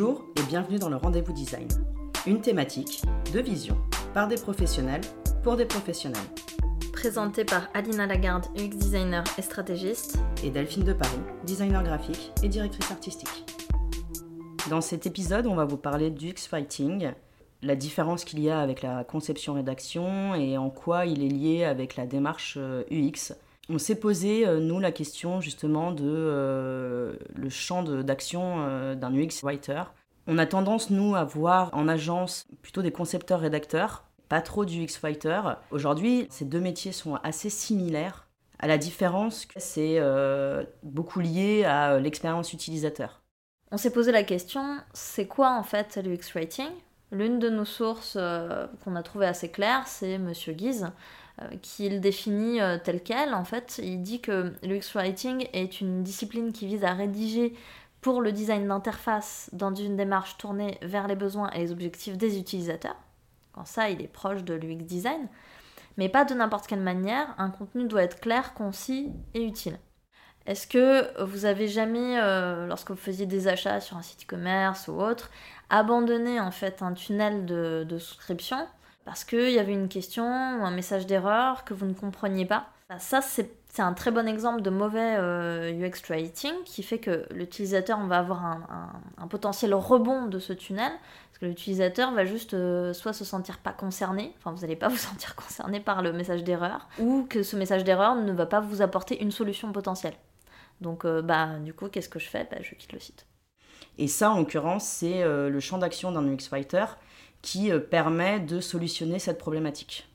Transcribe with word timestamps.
Bonjour 0.00 0.26
et 0.36 0.42
bienvenue 0.44 0.78
dans 0.78 0.90
le 0.90 0.94
Rendez-vous 0.94 1.32
Design. 1.32 1.66
Une 2.24 2.40
thématique, 2.40 3.02
deux 3.32 3.42
visions, 3.42 3.76
par 4.14 4.28
des 4.28 4.36
professionnels, 4.36 5.00
pour 5.42 5.56
des 5.56 5.64
professionnels. 5.64 6.22
Présenté 6.92 7.44
par 7.44 7.66
Alina 7.74 8.06
Lagarde, 8.06 8.46
UX 8.56 8.76
designer 8.76 9.24
et 9.38 9.42
stratégiste. 9.42 10.20
Et 10.44 10.50
Delphine 10.50 10.84
de 10.84 10.92
Paris, 10.92 11.18
designer 11.44 11.82
graphique 11.82 12.30
et 12.44 12.48
directrice 12.48 12.92
artistique. 12.92 13.44
Dans 14.70 14.80
cet 14.80 15.04
épisode, 15.04 15.48
on 15.48 15.56
va 15.56 15.64
vous 15.64 15.76
parler 15.76 16.10
du 16.10 16.28
X-Fighting, 16.28 17.10
la 17.62 17.74
différence 17.74 18.24
qu'il 18.24 18.38
y 18.38 18.50
a 18.50 18.60
avec 18.60 18.82
la 18.82 19.02
conception-rédaction 19.02 20.36
et 20.36 20.58
en 20.58 20.70
quoi 20.70 21.06
il 21.06 21.24
est 21.24 21.28
lié 21.28 21.64
avec 21.64 21.96
la 21.96 22.06
démarche 22.06 22.56
UX. 22.88 23.34
On 23.70 23.76
s'est 23.76 23.96
posé, 23.96 24.46
euh, 24.46 24.60
nous, 24.60 24.80
la 24.80 24.92
question 24.92 25.42
justement 25.42 25.92
de 25.92 26.02
euh, 26.06 27.16
le 27.34 27.50
champ 27.50 27.82
d'action 27.82 28.64
euh, 28.66 28.94
d'un 28.94 29.14
UX 29.14 29.42
writer. 29.42 29.82
On 30.28 30.38
a 30.38 30.46
tendance, 30.46 30.90
nous, 30.90 31.16
à 31.16 31.24
voir 31.24 31.70
en 31.72 31.88
agence 31.88 32.46
plutôt 32.62 32.82
des 32.82 32.92
concepteurs-rédacteurs, 32.92 34.04
pas 34.28 34.42
trop 34.42 34.64
du 34.64 34.86
writer. 35.02 35.40
Aujourd'hui, 35.70 36.28
ces 36.30 36.44
deux 36.44 36.60
métiers 36.60 36.92
sont 36.92 37.14
assez 37.24 37.48
similaires, 37.48 38.28
à 38.58 38.66
la 38.66 38.76
différence 38.76 39.46
que 39.46 39.58
c'est 39.58 39.98
beaucoup 40.82 41.20
lié 41.20 41.64
à 41.64 41.98
l'expérience 41.98 42.52
utilisateur. 42.52 43.22
On 43.72 43.78
s'est 43.78 43.92
posé 43.92 44.12
la 44.12 44.22
question, 44.22 44.78
c'est 44.92 45.26
quoi 45.26 45.52
en 45.52 45.62
fait 45.62 45.96
l'UX 45.96 46.34
writing 46.34 46.68
L'une 47.10 47.38
de 47.38 47.48
nos 47.48 47.64
sources 47.64 48.18
qu'on 48.84 48.96
a 48.96 49.02
trouvées 49.02 49.26
assez 49.26 49.50
claires, 49.50 49.88
c'est 49.88 50.18
Monsieur 50.18 50.52
Guise, 50.52 50.90
euh, 51.42 51.46
qu'il 51.62 52.00
définit 52.00 52.60
euh, 52.60 52.78
tel 52.82 53.02
quel. 53.02 53.32
En 53.32 53.44
fait, 53.44 53.80
il 53.82 54.02
dit 54.02 54.20
que 54.20 54.52
l'UX 54.62 54.94
Writing 54.94 55.46
est 55.52 55.80
une 55.80 56.02
discipline 56.02 56.52
qui 56.52 56.66
vise 56.66 56.84
à 56.84 56.94
rédiger 56.94 57.54
pour 58.00 58.20
le 58.22 58.32
design 58.32 58.68
d'interface 58.68 59.50
dans 59.52 59.74
une 59.74 59.96
démarche 59.96 60.36
tournée 60.38 60.78
vers 60.82 61.08
les 61.08 61.16
besoins 61.16 61.50
et 61.50 61.58
les 61.58 61.72
objectifs 61.72 62.16
des 62.16 62.38
utilisateurs. 62.38 62.96
Quand 63.52 63.66
ça, 63.66 63.90
il 63.90 64.00
est 64.00 64.08
proche 64.08 64.44
de 64.44 64.54
l'UX 64.54 64.84
design. 64.84 65.28
Mais 65.96 66.08
pas 66.08 66.24
de 66.24 66.32
n'importe 66.34 66.68
quelle 66.68 66.80
manière, 66.80 67.34
un 67.38 67.50
contenu 67.50 67.86
doit 67.88 68.04
être 68.04 68.20
clair, 68.20 68.54
concis 68.54 69.10
et 69.34 69.42
utile. 69.42 69.78
Est-ce 70.46 70.66
que 70.66 71.22
vous 71.24 71.44
avez 71.44 71.66
jamais, 71.66 72.20
euh, 72.20 72.66
lorsque 72.66 72.90
vous 72.90 72.96
faisiez 72.96 73.26
des 73.26 73.48
achats 73.48 73.80
sur 73.80 73.96
un 73.96 74.02
site 74.02 74.24
e-commerce 74.24 74.88
ou 74.88 74.92
autre, 74.92 75.30
abandonné 75.70 76.40
en 76.40 76.52
fait 76.52 76.82
un 76.82 76.94
tunnel 76.94 77.44
de 77.44 77.98
souscription 77.98 78.66
parce 79.08 79.24
qu'il 79.24 79.50
y 79.50 79.58
avait 79.58 79.72
une 79.72 79.88
question 79.88 80.24
ou 80.24 80.66
un 80.66 80.70
message 80.70 81.06
d'erreur 81.06 81.64
que 81.64 81.72
vous 81.72 81.86
ne 81.86 81.94
compreniez 81.94 82.44
pas? 82.44 82.66
Ça, 82.98 83.22
c'est 83.22 83.67
un 83.82 83.92
très 83.94 84.10
bon 84.10 84.26
exemple 84.28 84.62
de 84.62 84.70
mauvais 84.70 85.16
euh, 85.18 85.72
UX 85.72 86.08
writing 86.08 86.52
qui 86.64 86.82
fait 86.82 86.98
que 86.98 87.26
l'utilisateur, 87.30 87.98
va 88.06 88.18
avoir 88.18 88.44
un, 88.44 89.28
potentiel 89.28 89.74
rebond 89.74 90.26
de 90.26 90.38
ce 90.38 90.52
tunnel, 90.52 90.92
parce 91.30 91.38
que 91.40 91.46
l'utilisateur 91.46 92.12
va 92.12 92.24
juste 92.24 92.54
euh, 92.54 92.92
soit 92.92 93.12
se 93.12 93.24
sentir 93.24 93.58
pas 93.58 93.72
concerné, 93.72 94.32
enfin 94.38 94.52
vous 94.52 94.62
n'allez 94.62 94.76
pas 94.76 94.88
vous 94.88 94.96
sentir 94.96 95.36
concerné 95.36 95.80
par 95.80 96.02
le 96.02 96.12
message 96.12 96.44
d'erreur, 96.44 96.88
ou 96.98 97.26
que 97.28 97.42
ce 97.42 97.56
message 97.56 97.84
d'erreur 97.84 98.14
ne 98.14 98.32
va 98.32 98.46
pas 98.46 98.60
vous 98.60 98.82
apporter 98.82 99.22
une 99.22 99.30
solution 99.30 99.72
potentielle. 99.72 100.14
Donc 100.80 101.04
euh, 101.04 101.22
bah 101.22 101.58
du 101.58 101.74
coup, 101.74 101.88
qu'est-ce 101.88 102.08
que 102.08 102.18
je 102.18 102.28
fais? 102.28 102.46
Bah, 102.50 102.58
Je 102.62 102.74
quitte 102.74 102.92
le 102.92 103.00
site. 103.00 103.26
Et 103.98 104.06
ça, 104.06 104.30
en 104.30 104.38
l'occurrence, 104.38 104.84
c'est 104.84 105.24
le 105.24 105.58
champ 105.58 105.78
d'action 105.78 106.12
d'un 106.12 106.24
UX 106.24 106.50
writer 106.52 106.84
qui 107.42 107.70
euh, 107.70 107.78
permet 107.78 108.40
de 108.40 108.60
solutionner 108.60 109.18
cette 109.18 109.38
problématique. 109.38 110.08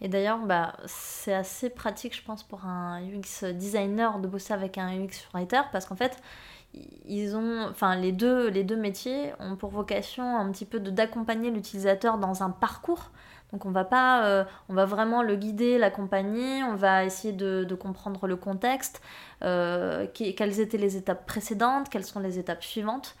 Et 0.00 0.08
d'ailleurs, 0.08 0.38
bah, 0.38 0.74
c'est 0.86 1.32
assez 1.32 1.70
pratique, 1.70 2.14
je 2.14 2.22
pense, 2.22 2.42
pour 2.42 2.64
un 2.64 3.00
UX 3.02 3.44
designer 3.54 4.18
de 4.18 4.28
bosser 4.28 4.52
avec 4.52 4.78
un 4.78 4.92
UX 4.92 5.26
writer 5.32 5.62
parce 5.72 5.86
qu'en 5.86 5.96
fait, 5.96 6.18
ils 7.06 7.34
ont, 7.34 7.66
enfin, 7.70 7.96
les 7.96 8.12
deux, 8.12 8.48
les 8.48 8.64
deux 8.64 8.76
métiers 8.76 9.32
ont 9.40 9.56
pour 9.56 9.70
vocation 9.70 10.36
un 10.36 10.50
petit 10.52 10.66
peu 10.66 10.80
d'accompagner 10.80 11.50
l'utilisateur 11.50 12.18
dans 12.18 12.42
un 12.42 12.50
parcours. 12.50 13.10
Donc 13.52 13.64
on 13.64 13.70
va 13.70 13.84
pas, 13.84 14.26
euh, 14.26 14.44
on 14.68 14.74
va 14.74 14.84
vraiment 14.84 15.22
le 15.22 15.36
guider, 15.36 15.78
l'accompagner, 15.78 16.64
on 16.64 16.74
va 16.74 17.04
essayer 17.04 17.32
de, 17.32 17.64
de 17.64 17.74
comprendre 17.76 18.26
le 18.26 18.36
contexte, 18.36 19.00
euh, 19.44 20.06
quelles 20.12 20.60
étaient 20.60 20.78
les 20.78 20.96
étapes 20.96 21.26
précédentes, 21.26 21.88
quelles 21.88 22.04
sont 22.04 22.20
les 22.20 22.38
étapes 22.38 22.64
suivantes 22.64 23.14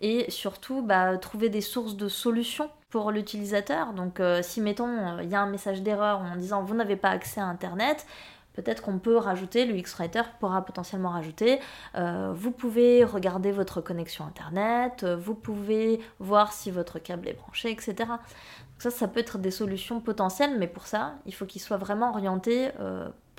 et 0.00 0.30
surtout 0.30 0.82
bah, 0.82 1.16
trouver 1.18 1.48
des 1.48 1.60
sources 1.60 1.96
de 1.96 2.08
solutions 2.08 2.70
pour 2.90 3.10
l'utilisateur. 3.12 3.92
Donc 3.92 4.20
euh, 4.20 4.42
si 4.42 4.60
mettons 4.60 4.88
euh, 4.88 5.22
il 5.22 5.30
y 5.30 5.34
a 5.34 5.40
un 5.40 5.50
message 5.50 5.82
d'erreur 5.82 6.20
en 6.20 6.36
disant 6.36 6.62
vous 6.62 6.74
n'avez 6.74 6.96
pas 6.96 7.10
accès 7.10 7.40
à 7.40 7.46
Internet, 7.46 8.06
peut-être 8.54 8.82
qu'on 8.82 8.98
peut 8.98 9.16
rajouter, 9.16 9.64
le 9.64 9.76
X-Writer 9.76 10.22
pourra 10.40 10.64
potentiellement 10.64 11.10
rajouter, 11.10 11.60
euh, 11.94 12.32
vous 12.34 12.50
pouvez 12.50 13.04
regarder 13.04 13.52
votre 13.52 13.80
connexion 13.80 14.26
Internet, 14.26 15.04
vous 15.04 15.34
pouvez 15.34 16.00
voir 16.18 16.52
si 16.52 16.70
votre 16.70 16.98
câble 16.98 17.28
est 17.28 17.34
branché, 17.34 17.70
etc. 17.70 17.94
Donc 17.96 18.80
ça, 18.80 18.90
ça 18.90 19.08
peut 19.08 19.20
être 19.20 19.38
des 19.38 19.52
solutions 19.52 20.00
potentielles, 20.00 20.56
mais 20.58 20.66
pour 20.66 20.86
ça, 20.86 21.14
il 21.26 21.34
faut 21.34 21.46
qu'il 21.46 21.60
soit 21.60 21.76
vraiment 21.76 22.10
orienté 22.10 22.70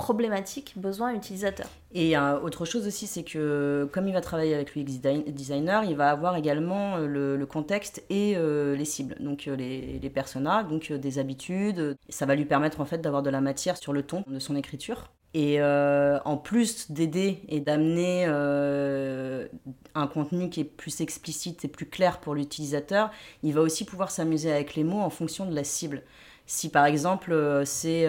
problématique 0.02 0.74
besoin 0.78 1.14
utilisateur. 1.14 1.68
Et 1.94 2.18
euh, 2.18 2.40
autre 2.40 2.66
chose 2.66 2.88
aussi, 2.88 3.06
c'est 3.06 3.22
que 3.22 3.88
comme 3.94 4.08
il 4.08 4.14
va 4.14 4.22
travailler 4.22 4.56
avec 4.56 4.76
l'UX 4.76 5.00
designer, 5.28 5.84
il 5.84 5.96
va 5.96 6.10
avoir 6.10 6.36
également 6.36 6.98
euh, 6.98 7.38
le, 7.38 7.46
contexte 7.46 8.04
et 8.10 8.34
euh, 8.36 8.76
les 8.76 8.86
cibles, 8.86 9.16
donc 9.20 9.46
les, 9.46 10.00
les 10.00 10.10
personas, 10.10 10.64
donc 10.64 10.92
des 10.92 11.20
habitudes. 11.20 11.96
Ça 12.10 12.26
va 12.26 12.34
lui 12.34 12.46
permettre 12.46 12.82
en 12.82 12.86
fait 12.86 12.98
d'avoir 12.98 13.22
de 13.22 13.30
la 13.30 13.42
matière 13.42 13.78
sur 13.78 13.94
le 13.94 14.02
ton 14.02 14.24
de 14.26 14.40
son 14.40 14.56
écriture. 14.56 15.12
Et 15.34 15.62
en 15.64 16.36
plus 16.36 16.92
d'aider 16.92 17.40
et 17.48 17.62
d'amener 17.62 18.26
un 18.26 20.08
contenu 20.08 20.50
qui 20.50 20.60
est 20.60 20.66
plus 20.66 21.00
explicite 21.00 21.64
et 21.64 21.70
plus 21.70 21.86
clair 21.86 22.20
pour 22.20 22.36
l'utilisateur, 22.36 23.12
il 23.42 23.54
va 23.54 23.62
aussi 23.62 23.86
pouvoir 23.86 24.12
s'amuser 24.12 24.52
avec 24.52 24.76
les 24.76 24.84
mots 24.84 25.00
en 25.00 25.10
fonction 25.10 25.46
de 25.46 25.56
la 25.56 25.64
cible. 25.64 26.04
Si 26.52 26.70
par 26.70 26.86
exemple 26.86 27.62
c'est 27.66 28.06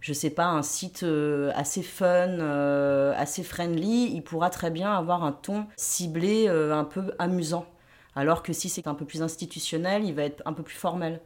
je 0.00 0.12
sais 0.12 0.30
pas, 0.30 0.46
un 0.46 0.62
site 0.62 1.02
euh, 1.02 1.50
assez 1.54 1.82
fun, 1.82 2.06
euh, 2.06 3.12
assez 3.16 3.42
friendly, 3.42 4.12
il 4.14 4.22
pourra 4.22 4.50
très 4.50 4.70
bien 4.70 4.92
avoir 4.92 5.24
un 5.24 5.32
ton 5.32 5.66
ciblé 5.76 6.46
euh, 6.48 6.74
un 6.74 6.84
peu 6.84 7.12
amusant. 7.18 7.66
Alors 8.14 8.42
que 8.42 8.52
si 8.52 8.68
c'est 8.68 8.86
un 8.86 8.94
peu 8.94 9.04
plus 9.04 9.22
institutionnel, 9.22 10.04
il 10.04 10.14
va 10.14 10.22
être 10.22 10.42
un 10.44 10.52
peu 10.52 10.62
plus 10.62 10.76
formel. 10.76 11.20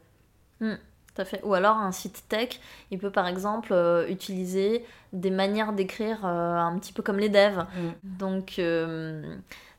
Hmm, 0.61 0.75
tout 1.15 1.23
à 1.23 1.25
fait. 1.25 1.41
Ou 1.45 1.55
alors 1.55 1.77
un 1.77 1.93
site 1.93 2.25
tech, 2.29 2.61
il 2.91 2.99
peut 2.99 3.11
par 3.11 3.27
exemple 3.27 3.75
utiliser 4.09 4.85
des 5.13 5.31
manières 5.31 5.73
d'écrire 5.73 6.25
un 6.25 6.79
petit 6.79 6.93
peu 6.93 7.03
comme 7.03 7.19
les 7.19 7.31
devs. 7.31 7.65
Hmm. 7.77 7.93
Donc 8.03 8.61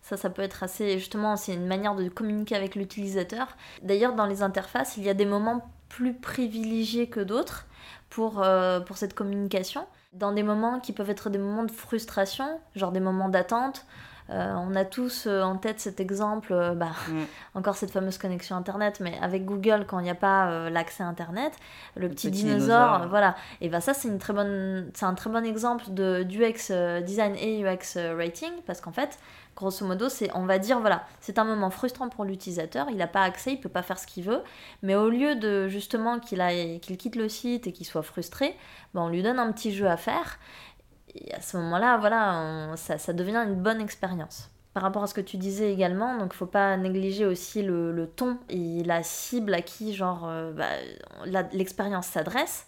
ça, 0.02 0.18
ça 0.18 0.30
peut 0.32 0.42
être 0.42 0.64
assez. 0.64 0.98
Justement, 0.98 1.36
c'est 1.36 1.54
une 1.54 1.68
manière 1.68 1.94
de 1.94 2.08
communiquer 2.10 2.56
avec 2.56 2.76
l'utilisateur. 2.76 3.48
D'ailleurs, 3.84 4.16
dans 4.16 4.26
les 4.26 4.42
interfaces, 4.42 4.98
il 4.98 5.04
y 5.04 5.10
a 5.10 5.14
des 5.14 5.26
moments 5.26 5.72
plus 5.96 6.14
privilégiés 6.16 7.08
que 7.08 7.20
d'autres 7.20 7.68
pour, 8.10 8.42
euh, 8.42 8.80
pour 8.80 8.98
cette 8.98 9.14
communication. 9.14 9.86
Dans 10.14 10.32
des 10.32 10.42
moments 10.42 10.80
qui 10.80 10.92
peuvent 10.92 11.10
être 11.10 11.30
des 11.30 11.38
moments 11.38 11.64
de 11.64 11.72
frustration, 11.72 12.60
genre 12.76 12.92
des 12.92 13.00
moments 13.00 13.30
d'attente, 13.30 13.86
euh, 14.30 14.54
on 14.56 14.76
a 14.76 14.86
tous 14.86 15.26
euh, 15.28 15.42
en 15.42 15.58
tête 15.58 15.80
cet 15.80 16.00
exemple, 16.00 16.54
bah, 16.76 16.92
mm. 17.10 17.24
encore 17.56 17.76
cette 17.76 17.92
fameuse 17.92 18.18
connexion 18.18 18.56
Internet, 18.56 19.00
mais 19.00 19.18
avec 19.22 19.46
Google, 19.46 19.86
quand 19.88 20.00
il 20.00 20.04
n'y 20.04 20.10
a 20.10 20.16
pas 20.16 20.70
l'accès 20.70 21.04
Internet, 21.04 21.54
le, 21.96 22.10
petit, 22.10 22.32
dinosaure, 22.32 23.08
voilà. 23.10 23.36
Et 23.62 23.70
bah, 23.70 23.82
ça, 23.82 23.94
c'est 23.94 24.10
un 24.10 24.18
très 24.18 25.30
bon 25.30 25.46
exemple 25.46 25.86
de, 25.90 26.24
d'UX 26.24 26.72
design 27.04 27.36
et 27.36 27.64
UX 27.64 27.98
rating, 28.18 28.52
parce 28.66 28.82
qu'en 28.82 28.92
fait, 28.92 29.18
Grosso 29.56 29.86
modo, 29.86 30.10
c'est 30.10 30.32
on 30.34 30.46
va 30.46 30.58
dire 30.58 30.80
voilà, 30.80 31.06
c'est 31.20 31.38
un 31.38 31.44
moment 31.44 31.70
frustrant 31.70 32.10
pour 32.10 32.26
l'utilisateur, 32.26 32.88
il 32.90 32.98
n'a 32.98 33.06
pas 33.08 33.22
accès, 33.22 33.54
il 33.54 33.60
peut 33.60 33.70
pas 33.70 33.84
faire 33.84 34.00
ce 34.00 34.08
qu'il 34.08 34.24
veut, 34.24 34.42
mais 34.82 34.96
au 34.96 35.10
lieu 35.10 35.36
de 35.36 35.68
justement 35.68 36.20
qu'il 36.20 36.42
qu'il 36.82 36.98
quitte 36.98 37.16
le 37.16 37.30
site 37.30 37.68
et 37.68 37.72
qu'il 37.72 37.86
soit 37.86 38.02
frustré, 38.02 38.56
ben, 38.96 39.02
on 39.02 39.10
lui 39.10 39.22
donne 39.22 39.38
un 39.38 39.52
petit 39.52 39.72
jeu 39.72 39.88
à 39.88 39.98
faire. 39.98 40.40
Et 41.16 41.34
à 41.34 41.42
ce 41.42 41.58
moment-là, 41.58 41.98
voilà, 41.98 42.76
ça, 42.76 43.14
devient 43.14 43.44
une 43.48 43.56
bonne 43.56 43.82
expérience. 43.82 44.50
Par 44.74 44.82
rapport 44.82 45.04
à 45.04 45.08
ce 45.08 45.14
que 45.14 45.22
tu 45.22 45.38
disais 45.38 45.72
également, 45.72 46.18
donc 46.18 46.34
faut 46.34 46.48
pas 46.48 46.76
négliger 46.78 47.26
aussi 47.26 47.62
le, 47.62 48.10
ton 48.16 48.40
et 48.50 48.84
la 48.84 49.04
cible 49.04 49.54
à 49.54 49.62
qui 49.62 49.94
genre 49.94 50.28
euh, 50.28 50.52
bah, 50.52 51.46
l'expérience 51.54 52.08
s'adresse. 52.08 52.66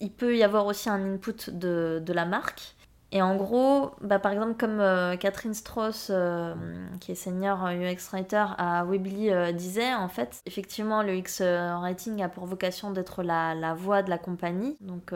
Il 0.00 0.10
peut 0.10 0.36
y 0.36 0.42
avoir 0.42 0.66
aussi 0.66 0.90
un 0.90 1.14
input 1.14 1.50
de, 1.50 2.02
de 2.04 2.12
la 2.12 2.26
marque 2.26 2.75
et 3.12 3.22
en 3.22 3.36
gros, 3.36 3.92
bah, 4.00 4.18
par 4.18 4.32
exemple, 4.32 4.54
comme 4.58 4.80
euh, 4.80 5.16
Catherine 5.16 5.54
Strauss, 5.54 6.08
euh, 6.10 6.54
qui 7.00 7.12
est 7.12 7.14
senior 7.14 7.64
UX 7.64 8.10
Writer 8.12 8.44
à 8.58 8.84
Weebly, 8.84 9.30
euh, 9.30 9.52
disait, 9.52 9.94
en 9.94 10.08
fait, 10.08 10.42
effectivement, 10.44 11.02
le 11.02 11.16
UX 11.16 11.40
Writing 11.40 12.20
a 12.22 12.28
pour 12.28 12.46
vocation 12.46 12.90
d'être 12.90 13.22
la, 13.22 13.54
la, 13.54 13.74
voix 13.74 14.02
de 14.02 14.10
la 14.10 14.18
compagnie. 14.18 14.76
Donc, 14.80 15.12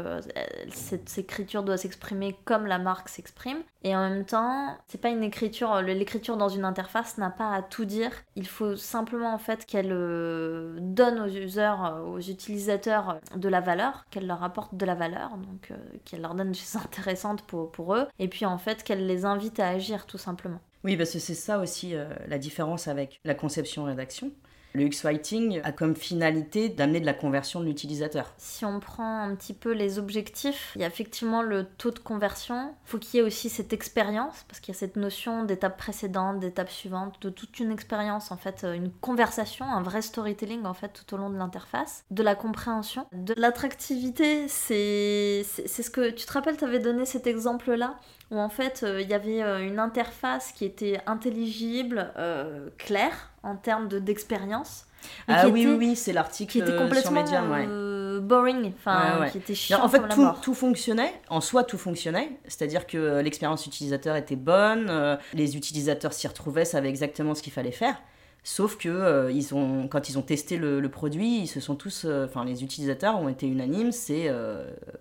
cette 0.73 1.19
écriture 1.19 1.65
doit 1.65 1.77
s'exprimer 1.77 2.37
comme 2.45 2.67
la 2.67 2.79
marque 2.79 3.09
s'exprime. 3.09 3.59
Et 3.83 3.97
en 3.97 4.09
même 4.09 4.25
temps, 4.25 4.77
c'est 4.89 5.01
pas 5.01 5.09
une 5.09 5.23
écriture, 5.23 5.81
l'écriture 5.81 6.37
dans 6.37 6.51
une 6.51 6.65
interface 6.65 7.19
n'a 7.19 7.31
pas 7.31 7.53
à 7.53 7.63
tout 7.63 7.87
dire. 7.87 8.13
Il 8.37 8.47
faut 8.47 8.77
simplement, 8.77 9.35
en 9.35 9.39
fait, 9.39 9.67
qu'elle 9.67 9.89
donne 9.89 11.21
aux 11.21 11.29
users, 11.29 11.75
aux 12.07 12.21
utilisateurs 12.21 13.19
de 13.35 13.49
la 13.49 13.61
valeur, 13.61 14.05
qu'elle 14.11 14.27
leur 14.27 14.45
apporte 14.45 14.75
de 14.75 14.87
la 14.87 14.95
valeur, 14.95 15.31
donc 15.39 15.73
qu'elle 16.05 16.21
leur 16.21 16.35
donne 16.35 16.53
des 16.53 16.59
choses 16.59 16.77
intéressantes 16.85 17.43
pour, 17.43 17.71
eux, 17.95 18.07
et 18.19 18.29
puis 18.29 18.47
en 18.47 18.59
fait 18.59 18.83
qu'elle 18.83 19.07
les 19.07 19.25
invite 19.25 19.61
à 19.61 19.69
agir 19.69 20.07
tout 20.07 20.19
simplement. 20.19 20.61
Oui, 20.85 20.97
parce 20.97 21.13
que 21.13 21.19
c'est 21.19 21.35
ça 21.35 21.59
aussi 21.59 21.95
la 22.27 22.39
différence 22.39 22.89
avec 22.89 23.21
la 23.25 23.35
conception-rédaction. 23.35 24.33
Le 24.73 24.83
X-Writing 24.83 25.61
a 25.65 25.73
comme 25.73 25.97
finalité 25.97 26.69
d'amener 26.69 27.01
de 27.01 27.07
la 27.07 27.15
conversion 27.15 27.61
de 27.61 27.65
l'utilisateur. 27.65 28.33
Si 28.39 28.65
on 28.65 28.81
prend 28.81 29.23
un 29.23 29.35
petit 29.35 29.55
peu 29.55 29.73
les 29.73 29.99
objectifs, 29.99 30.73
il 30.77 30.83
y 30.83 30.85
a 30.85 30.87
effectivement 30.87 31.43
le 31.43 31.65
taux 31.65 31.91
de 31.91 31.99
conversion. 31.99 32.75
Il 32.87 32.91
faut 32.91 32.99
qu'il 32.99 33.19
y 33.19 33.23
ait 33.23 33.27
aussi 33.27 33.49
cette 33.49 33.73
expérience, 33.73 34.45
parce 34.49 34.61
qu'il 34.61 34.73
y 34.75 34.77
a 34.77 34.79
cette 34.79 34.97
notion 34.97 35.45
d'étape 35.45 35.77
précédente, 35.77 36.41
d'étape 36.41 36.71
suivante, 36.71 37.21
de 37.23 37.31
toute 37.31 37.59
une 37.59 37.73
expérience, 37.73 38.31
en 38.31 38.37
fait, 38.37 38.65
une 38.65 38.91
conversation, 38.91 39.65
un 39.65 39.83
vrai 39.83 40.03
storytelling, 40.03 40.65
en 40.65 40.75
fait, 40.75 40.93
tout 40.93 41.15
au 41.15 41.19
long 41.19 41.31
de 41.31 41.37
l'interface. 41.37 42.05
De 42.11 42.23
la 42.23 42.35
compréhension. 42.35 43.07
De 43.13 43.35
l'attractivité, 43.37 44.47
c'est 44.49 45.43
ce 45.45 45.91
que... 45.91 46.11
Tu 46.11 46.27
te 46.27 46.33
rappelles, 46.33 46.57
tu 46.57 46.65
avais 46.65 46.79
donné 46.79 47.05
cet 47.07 47.27
exemple-là 47.27 47.97
où 48.31 48.39
en 48.39 48.49
fait 48.49 48.83
euh, 48.83 49.01
il 49.01 49.09
y 49.09 49.15
avait 49.15 49.43
euh, 49.43 49.67
une 49.67 49.79
interface 49.79 50.53
qui 50.53 50.65
était 50.65 51.01
intelligible, 51.07 52.13
euh, 52.17 52.71
claire 52.79 53.30
en 53.43 53.57
termes 53.57 53.89
d'expérience. 53.89 54.87
ah 55.29 55.49
oui, 55.49 55.67
oui, 55.67 55.75
oui, 55.79 55.97
c'est 55.97 56.13
l'article 56.13 56.53
qui 56.53 56.59
était 56.59 56.77
complètement 56.77 57.27
sur 57.27 57.43
Medium, 57.43 58.21
boring, 58.21 58.73
enfin 58.77 59.27
qui 59.31 59.39
était 59.39 59.55
chiant. 59.55 59.83
en 59.83 59.89
fait, 59.89 60.07
tout, 60.09 60.29
tout, 60.43 60.55
fonctionnait, 60.55 61.13
en 61.29 61.41
soi 61.41 61.65
tout 61.65 61.79
fonctionnait, 61.79 62.39
c'est-à-dire 62.45 62.87
que 62.87 63.21
l'expérience 63.21 63.67
utilisateur 63.67 64.17
était 64.17 64.37
bonne, 64.37 65.19
les 65.35 65.57
utilisateurs 65.57 66.13
s'y 66.13 66.29
retrouvaient, 66.29 66.65
savaient 66.65 66.91
exactement 66.91 67.35
ce 67.35 67.43
qu'il 67.43 67.53
fallait 67.53 67.73
faire. 67.73 67.97
Sauf 68.43 68.79
que 68.79 69.31
ils 69.33 69.55
ont, 69.55 69.87
quand 69.89 70.09
ils 70.09 70.19
ont 70.19 70.23
testé 70.23 70.57
le, 70.57 70.89
produit, 70.89 71.41
ils 71.41 71.47
se 71.47 71.61
sont 71.61 71.77
tous, 71.77 72.07
enfin 72.25 72.45
les 72.45 72.63
utilisateurs 72.63 73.19
ont 73.19 73.29
été 73.29 73.47
unanimes, 73.47 73.93
c'est 73.93 74.31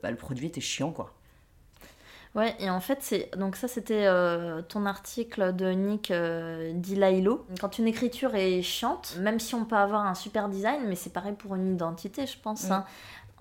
bah, 0.02 0.12
le 0.12 0.18
produit 0.18 0.48
était 0.48 0.62
chiant 0.62 0.92
quoi. 0.92 1.14
Ouais, 2.36 2.56
et 2.60 2.70
en 2.70 2.80
fait, 2.80 3.00
c'est 3.02 3.32
donc 3.38 3.56
ça, 3.56 3.68
c'était 3.68 4.06
euh, 4.06 4.62
ton 4.62 4.86
article 4.86 5.56
de 5.56 5.72
Nick 5.72 6.12
euh, 6.12 6.72
Dilailo. 6.76 7.46
Quand 7.60 7.80
une 7.80 7.88
écriture 7.88 8.36
est 8.36 8.62
chiante, 8.62 9.18
même 9.20 9.40
si 9.40 9.56
on 9.56 9.66
peut 9.66 9.76
avoir 9.76 10.06
un 10.06 10.14
super 10.14 10.48
design, 10.48 10.84
mais 10.88 10.96
c'est 10.96 11.12
pareil 11.12 11.34
pour 11.34 11.56
une 11.56 11.74
identité, 11.74 12.28
je 12.28 12.38
pense. 12.40 12.70
Hein, 12.70 12.86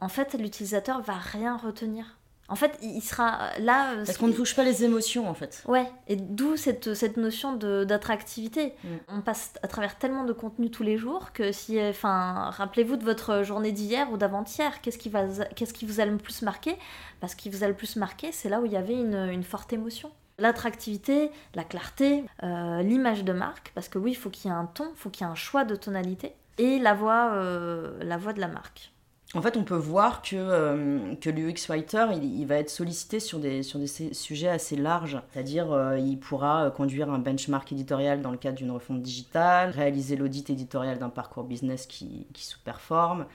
en 0.00 0.08
fait, 0.08 0.34
l'utilisateur 0.34 1.02
va 1.02 1.14
rien 1.14 1.56
retenir. 1.56 2.17
En 2.48 2.56
fait, 2.56 2.78
il 2.82 3.02
sera 3.02 3.50
là. 3.58 3.92
Euh, 3.92 4.04
Parce 4.06 4.16
qu'on 4.16 4.28
ne 4.28 4.32
touche 4.32 4.56
pas 4.56 4.64
les 4.64 4.82
émotions, 4.82 5.28
en 5.28 5.34
fait. 5.34 5.62
Ouais, 5.66 5.86
et 6.06 6.16
d'où 6.16 6.56
cette, 6.56 6.94
cette 6.94 7.16
notion 7.16 7.54
d'attractivité. 7.54 8.74
Mm. 8.82 8.88
On 9.08 9.20
passe 9.20 9.52
à 9.62 9.68
travers 9.68 9.98
tellement 9.98 10.24
de 10.24 10.32
contenu 10.32 10.70
tous 10.70 10.82
les 10.82 10.96
jours 10.96 11.32
que 11.32 11.52
si. 11.52 11.78
Enfin, 11.80 12.50
rappelez-vous 12.50 12.96
de 12.96 13.04
votre 13.04 13.42
journée 13.42 13.72
d'hier 13.72 14.10
ou 14.10 14.16
d'avant-hier, 14.16 14.80
qu'est-ce 14.80 14.98
qui, 14.98 15.10
va, 15.10 15.26
qui 15.26 15.86
vous 15.86 16.00
a 16.00 16.06
le 16.06 16.16
plus 16.16 16.42
marqué? 16.42 16.76
Parce 17.20 17.32
ce 17.32 17.36
qui 17.36 17.50
vous 17.50 17.62
a 17.64 17.68
le 17.68 17.74
plus 17.74 17.96
marqué, 17.96 18.32
c'est 18.32 18.48
là 18.48 18.60
où 18.60 18.64
il 18.64 18.72
y 18.72 18.76
avait 18.76 18.94
une, 18.94 19.28
une 19.30 19.42
forte 19.42 19.72
émotion. 19.72 20.10
L'attractivité, 20.38 21.30
la 21.54 21.64
clarté, 21.64 22.24
euh, 22.44 22.80
l'image 22.82 23.24
de 23.24 23.32
marque, 23.32 23.72
parce 23.74 23.88
que 23.88 23.98
oui, 23.98 24.12
il 24.12 24.14
faut 24.14 24.30
qu'il 24.30 24.50
y 24.50 24.54
ait 24.54 24.56
un 24.56 24.66
ton, 24.66 24.88
il 24.94 24.96
faut 24.96 25.10
qu'il 25.10 25.26
y 25.26 25.28
ait 25.28 25.32
un 25.32 25.34
choix 25.34 25.64
de 25.64 25.74
tonalité, 25.74 26.32
et 26.58 26.78
la 26.78 26.94
voix, 26.94 27.32
euh, 27.34 27.98
la 28.02 28.16
voix 28.16 28.32
de 28.32 28.40
la 28.40 28.46
marque. 28.46 28.92
En 29.34 29.42
fait, 29.42 29.58
on 29.58 29.64
peut 29.64 29.76
voir 29.76 30.22
que, 30.22 30.36
euh, 30.36 31.14
l'UX 31.26 31.68
Writer, 31.68 32.06
il, 32.14 32.46
va 32.46 32.56
être 32.56 32.70
sollicité 32.70 33.20
sur 33.20 33.38
des, 33.38 33.62
sur 33.62 33.78
des 33.78 33.86
sujets 33.86 34.48
assez 34.48 34.74
larges. 34.74 35.20
C'est-à-dire, 35.30 35.70
euh, 35.70 35.98
il 35.98 36.18
pourra 36.18 36.64
euh, 36.64 36.70
conduire 36.70 37.10
un 37.10 37.18
benchmark 37.18 37.70
éditorial 37.70 38.22
dans 38.22 38.30
le 38.30 38.38
cadre 38.38 38.56
d'une 38.56 38.70
refonte 38.70 39.02
digitale, 39.02 39.70
réaliser 39.70 40.16
l'audit 40.16 40.48
éditorial 40.48 40.98
d'un 40.98 41.10
parcours 41.10 41.44
business 41.44 41.86
qui, 41.86 42.26
qui 42.32 42.46
sous-performe. 42.46 43.26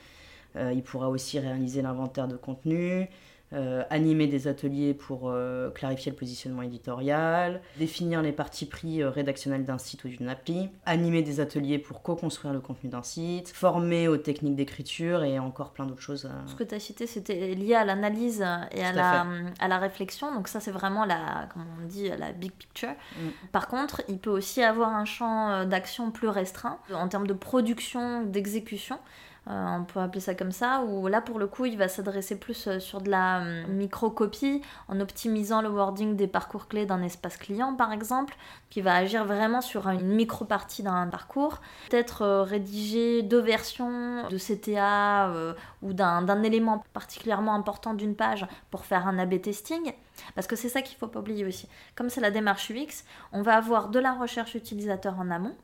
il 0.55 0.83
pourra 0.83 1.09
aussi 1.09 1.39
réaliser 1.39 1.81
l'inventaire 1.81 2.27
de 2.27 2.37
contenu, 2.37 3.09
euh, 3.53 3.83
animer 3.89 4.27
des 4.27 4.47
ateliers 4.47 4.93
pour 4.93 5.29
euh, 5.29 5.69
clarifier 5.69 6.11
le 6.11 6.17
positionnement 6.17 6.63
éditorial, 6.63 7.61
définir 7.77 8.21
les 8.21 8.31
parties 8.31 8.65
pris 8.65 9.03
euh, 9.03 9.09
rédactionnels 9.09 9.63
d'un 9.63 9.77
site 9.77 10.03
ou 10.05 10.07
d'une 10.07 10.27
appli, 10.27 10.69
animer 10.85 11.21
des 11.21 11.39
ateliers 11.39 11.77
pour 11.77 12.01
co-construire 12.01 12.53
le 12.53 12.61
contenu 12.61 12.89
d'un 12.89 13.03
site, 13.03 13.49
former 13.49 14.07
aux 14.07 14.17
techniques 14.17 14.55
d'écriture 14.55 15.23
et 15.23 15.37
encore 15.37 15.71
plein 15.71 15.85
d'autres 15.85 16.01
choses. 16.01 16.29
Ce 16.47 16.55
que 16.55 16.63
tu 16.63 16.73
as 16.73 16.79
cité, 16.79 17.05
c'était 17.05 17.53
lié 17.53 17.75
à 17.75 17.85
l'analyse 17.85 18.41
et 18.71 18.83
à, 18.83 18.91
la, 18.91 19.25
à, 19.59 19.67
la, 19.67 19.77
réflexion. 19.77 20.33
Donc 20.33 20.47
ça, 20.47 20.59
c'est 20.59 20.71
vraiment 20.71 21.05
la, 21.05 21.47
comme 21.53 21.65
on 21.79 21.85
dit, 21.85 22.09
la 22.09 22.31
big 22.31 22.51
picture. 22.53 22.89
Mm. 22.89 23.27
Par 23.51 23.67
contre, 23.67 24.01
il 24.07 24.17
peut 24.17 24.31
aussi 24.31 24.63
avoir 24.63 24.95
un 24.95 25.05
champ 25.05 25.65
d'action 25.65 26.09
plus 26.09 26.27
restreint 26.27 26.79
en 26.93 27.07
termes 27.07 27.27
de 27.27 27.33
production, 27.33 28.23
d'exécution. 28.23 28.97
Euh, 29.47 29.77
on 29.77 29.83
peut 29.83 29.99
appeler 29.99 30.21
ça 30.21 30.35
comme 30.35 30.53
ça, 30.53 30.83
où 30.87 31.07
là 31.07 31.19
pour 31.19 31.37
le 31.37 31.47
coup 31.47 31.65
il 31.65 31.77
va 31.77 31.89
s'adresser 31.89 32.39
plus 32.39 32.67
euh, 32.67 32.79
sur 32.79 33.01
de 33.01 33.09
la 33.09 33.41
euh, 33.41 33.67
microcopie 33.67 34.61
en 34.87 35.01
optimisant 35.01 35.61
le 35.61 35.67
wording 35.67 36.15
des 36.15 36.27
parcours 36.27 36.69
clés 36.69 36.85
d'un 36.85 37.01
espace 37.01 37.35
client 37.35 37.75
par 37.75 37.91
exemple, 37.91 38.35
qui 38.69 38.79
va 38.79 38.95
agir 38.95 39.25
vraiment 39.25 39.59
sur 39.59 39.89
une 39.89 40.15
micro-partie 40.15 40.81
d'un 40.81 41.07
parcours. 41.07 41.59
Peut-être 41.89 42.25
rédiger 42.43 43.21
deux 43.21 43.41
versions 43.41 44.29
de 44.29 44.37
CTA 44.37 45.31
ou 45.81 45.93
d'un 45.93 46.43
élément 46.43 46.83
particulièrement 46.93 47.53
important 47.53 47.93
d'une 47.93 48.15
page 48.15 48.47
pour 48.71 48.85
faire 48.85 49.07
un 49.07 49.19
A-B 49.19 49.41
testing. 49.41 49.93
Parce 50.35 50.47
que 50.47 50.55
c'est 50.55 50.69
ça 50.69 50.81
qu'il 50.81 50.95
ne 50.95 50.99
faut 50.99 51.07
pas 51.07 51.19
oublier 51.19 51.45
aussi. 51.45 51.67
Comme 51.95 52.09
c'est 52.09 52.21
la 52.21 52.31
démarche 52.31 52.71
UX, 52.71 53.03
on 53.31 53.41
va 53.41 53.55
avoir 53.55 53.89
de 53.89 53.99
la 53.99 54.13
recherche 54.13 54.55
utilisateur 54.55 55.19
en 55.19 55.29
amont, 55.29 55.55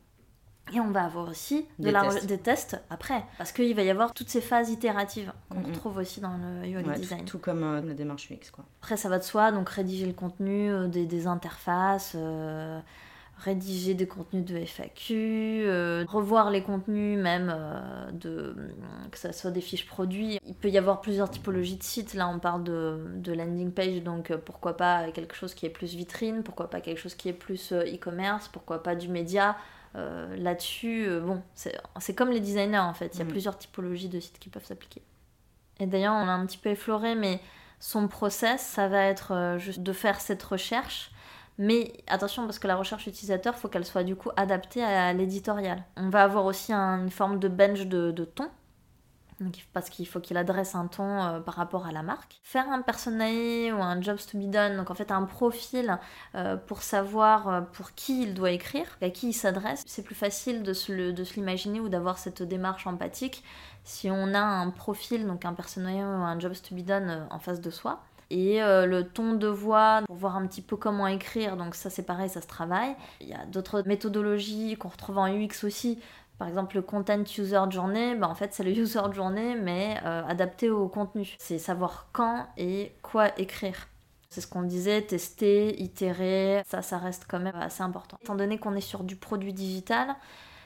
et 0.74 0.80
on 0.80 0.92
va 0.92 1.04
avoir 1.04 1.30
aussi 1.30 1.66
de 1.80 1.86
des, 1.86 1.92
la, 1.92 2.02
tests. 2.02 2.26
des 2.26 2.38
tests 2.38 2.82
après. 2.90 3.24
Parce 3.38 3.52
qu'il 3.52 3.76
va 3.76 3.84
y 3.84 3.90
avoir 3.90 4.14
toutes 4.14 4.30
ces 4.30 4.42
phases 4.42 4.70
itératives 4.70 5.32
qu'on 5.50 5.62
retrouve 5.62 5.98
aussi 5.98 6.22
dans 6.22 6.38
le 6.38 6.68
UI 6.68 6.84
design. 7.00 7.26
Tout, 7.26 7.40
comme 7.40 7.64
euh, 7.64 7.82
la 7.82 7.94
démarche 7.94 8.32
UX. 8.32 8.52
Quoi. 8.52 8.66
Après, 8.82 8.98
ça 8.98 9.10
va 9.10 9.20
de 9.20 9.24
soi, 9.24 9.52
donc 9.52 9.70
rédiger 9.70 10.06
le 10.06 10.14
contenu, 10.14 10.70
euh, 10.70 10.88
des, 10.88 11.28
interfaces, 11.28 12.14
euh, 12.16 12.80
rédiger 13.38 13.94
des 13.94 14.08
contenus 14.08 14.46
de 14.46 14.58
FAQ, 14.58 15.66
revoir 16.08 16.50
les 16.52 16.62
contenus 16.62 17.18
même, 17.18 17.56
de, 18.12 18.56
que 19.12 19.18
ce 19.18 19.32
soit 19.32 19.52
des 19.52 19.62
fiches 19.62 19.88
produits. 19.88 20.40
Il 20.46 20.56
peut 20.56 20.70
y 20.70 20.78
avoir 20.78 21.02
plusieurs 21.02 21.30
typologies 21.30 21.78
de 21.78 21.84
sites. 21.84 22.14
Là, 22.14 22.28
on 22.28 22.40
parle 22.40 22.64
de, 22.64 23.00
de 23.16 23.34
landing 23.34 23.72
page, 23.72 24.04
donc 24.04 24.36
pourquoi 24.46 24.76
pas 24.76 25.12
quelque 25.12 25.36
chose 25.36 25.54
qui 25.54 25.66
est 25.66 25.70
plus 25.70 25.96
vitrine, 25.96 26.44
pourquoi 26.44 26.70
pas 26.70 26.82
quelque 26.82 27.00
chose 27.00 27.16
qui 27.16 27.30
est 27.30 27.34
plus 27.34 27.72
e-commerce, 27.72 28.50
pourquoi 28.50 28.84
pas 28.84 28.96
du 28.96 29.08
média. 29.08 29.56
Euh, 29.96 30.36
là-dessus, 30.38 31.06
euh, 31.08 31.20
bon, 31.20 31.42
c'est 31.56 32.14
comme 32.14 32.30
les 32.30 32.40
designers 32.40 32.78
en 32.78 32.94
fait, 32.94 33.16
il 33.16 33.20
y 33.20 33.22
a 33.22 33.26
mm. 33.26 33.30
plusieurs 33.30 33.58
typologies 33.58 34.10
de 34.10 34.20
sites 34.20 34.40
qui 34.40 34.50
peuvent 34.50 34.66
s'appliquer. 34.66 35.02
Et 35.80 35.88
d'ailleurs, 35.88 36.14
on 36.14 36.28
a 36.28 36.32
un 36.32 36.46
petit 36.46 36.58
peu 36.58 36.70
effleuré, 36.70 37.16
mais 37.16 37.40
son 37.80 38.08
process, 38.08 38.62
ça 38.62 38.88
va 38.88 39.04
être 39.04 39.34
euh, 39.34 39.58
juste 39.58 39.82
de 39.82 39.94
faire 39.94 40.22
cette 40.22 40.44
recherche. 40.44 41.12
Mais 41.58 41.92
attention, 42.08 42.46
parce 42.46 42.60
que 42.60 42.68
la 42.68 42.76
recherche 42.76 43.08
utilisateur, 43.08 43.54
il 43.58 43.60
faut 43.60 43.68
qu'elle 43.68 43.86
soit 43.86 44.04
du 44.04 44.16
coup 44.16 44.30
adaptée 44.38 44.84
à 44.84 45.12
l'éditorial. 45.12 45.84
On 45.98 46.10
va 46.10 46.24
avoir 46.24 46.46
aussi 46.46 46.72
une 46.72 47.10
forme 47.10 47.40
de 47.40 47.48
bench 47.48 47.82
de, 47.82 48.12
de 48.12 48.24
ton 48.24 48.50
parce 49.74 49.90
qu'il 49.90 50.08
faut 50.08 50.20
qu'il 50.20 50.38
adresse 50.38 50.76
un 50.76 50.88
ton 50.88 51.24
euh, 51.24 51.40
par 51.40 51.56
rapport 51.56 51.86
à 51.86 51.92
la 51.92 52.04
marque. 52.04 52.40
Faire 52.44 52.70
un 52.70 52.82
personnage 52.82 53.74
ou 53.74 53.82
un 53.82 54.02
jobs 54.02 54.20
to 54.32 54.38
be 54.38 54.50
done, 54.50 54.78
donc 54.78 54.92
en 54.92 54.96
fait 54.96 55.12
un 55.12 55.24
profil 55.24 55.98
euh, 56.36 56.58
pour 56.58 56.82
savoir 56.82 57.48
euh, 57.48 57.62
pour 57.62 57.94
qui 57.94 58.24
il 58.24 58.34
doit 58.34 58.52
écrire, 58.52 58.98
à 59.02 59.10
qui 59.10 59.30
il 59.30 59.34
s'adresse. 59.34 59.84
C'est 59.86 60.04
plus 60.04 60.16
facile 60.16 60.64
de 60.64 60.74
se, 60.74 60.92
l'imaginer 61.36 61.80
ou 61.80 61.90
d'avoir 61.90 62.18
cette 62.18 62.44
démarche 62.44 62.88
empathique 62.88 63.44
si 63.84 64.10
on 64.12 64.34
a 64.34 64.40
un 64.40 64.70
profil, 64.70 65.26
donc 65.26 65.46
un 65.46 65.54
personnage 65.54 65.96
ou 65.96 66.24
un 66.24 66.40
jobs 66.40 66.54
to 66.62 66.76
be 66.76 66.82
done 66.82 67.28
en 67.32 67.40
face 67.40 67.62
de 67.62 67.70
soi. 67.72 68.04
Et 68.30 68.60
le 68.60 69.02
ton 69.02 69.34
de 69.34 69.48
voix 69.48 70.04
pour 70.06 70.16
voir 70.16 70.36
un 70.36 70.46
petit 70.46 70.62
peu 70.62 70.76
comment 70.76 71.08
écrire, 71.08 71.58
donc 71.58 71.74
ça 71.74 71.90
c'est 71.90 72.04
pareil, 72.04 72.30
ça 72.30 72.42
se 72.42 72.48
travaille. 72.48 72.96
Il 73.22 73.28
y 73.28 73.34
a 73.34 73.44
d'autres 73.48 73.82
méthodologies 73.88 74.76
qu'on 74.78 74.90
retrouve 74.90 75.18
en 75.18 75.28
UX 75.28 75.64
aussi, 75.64 75.98
par 76.40 76.48
exemple, 76.48 76.78
le 76.78 76.82
content 76.82 77.20
user 77.20 77.60
journée, 77.70 78.16
bah 78.16 78.30
en 78.30 78.34
fait, 78.34 78.54
c'est 78.54 78.64
le 78.64 78.72
user 78.78 79.02
journée, 79.14 79.56
mais 79.56 79.98
euh, 80.06 80.24
adapté 80.26 80.70
au 80.70 80.88
contenu. 80.88 81.36
C'est 81.38 81.60
savoir 81.60 82.08
quand 82.14 82.48
et 82.58 82.94
quoi 83.04 83.38
écrire. 83.38 83.88
C'est 84.30 84.42
ce 84.42 84.48
qu'on 84.48 84.62
disait, 84.62 85.02
tester, 85.02 85.82
itérer, 85.82 86.64
ça, 86.66 86.82
ça 86.82 86.98
reste 86.98 87.26
quand 87.28 87.40
même 87.40 87.56
assez 87.56 87.84
important. 87.84 88.18
Étant 88.22 88.36
donné 88.36 88.58
qu'on 88.58 88.76
est 88.76 88.82
sur 88.82 89.04
du 89.04 89.16
produit 89.16 89.54
digital, 89.54 90.16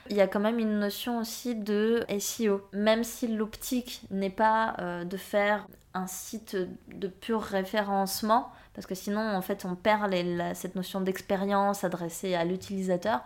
il 0.09 0.17
y 0.17 0.21
a 0.21 0.27
quand 0.27 0.41
même 0.41 0.59
une 0.59 0.79
notion 0.79 1.19
aussi 1.19 1.55
de 1.55 2.05
SEO. 2.19 2.61
Même 2.73 3.03
si 3.03 3.27
l'optique 3.27 4.05
n'est 4.11 4.29
pas 4.29 4.75
euh, 4.79 5.05
de 5.05 5.17
faire 5.17 5.65
un 5.95 6.07
site 6.07 6.55
de 6.89 7.07
pur 7.07 7.41
référencement, 7.41 8.51
parce 8.75 8.85
que 8.85 8.95
sinon, 8.95 9.21
en 9.21 9.41
fait, 9.41 9.65
on 9.65 9.75
perd 9.75 10.13
cette 10.55 10.75
notion 10.75 11.01
d'expérience 11.01 11.83
adressée 11.83 12.35
à 12.35 12.43
l'utilisateur. 12.43 13.21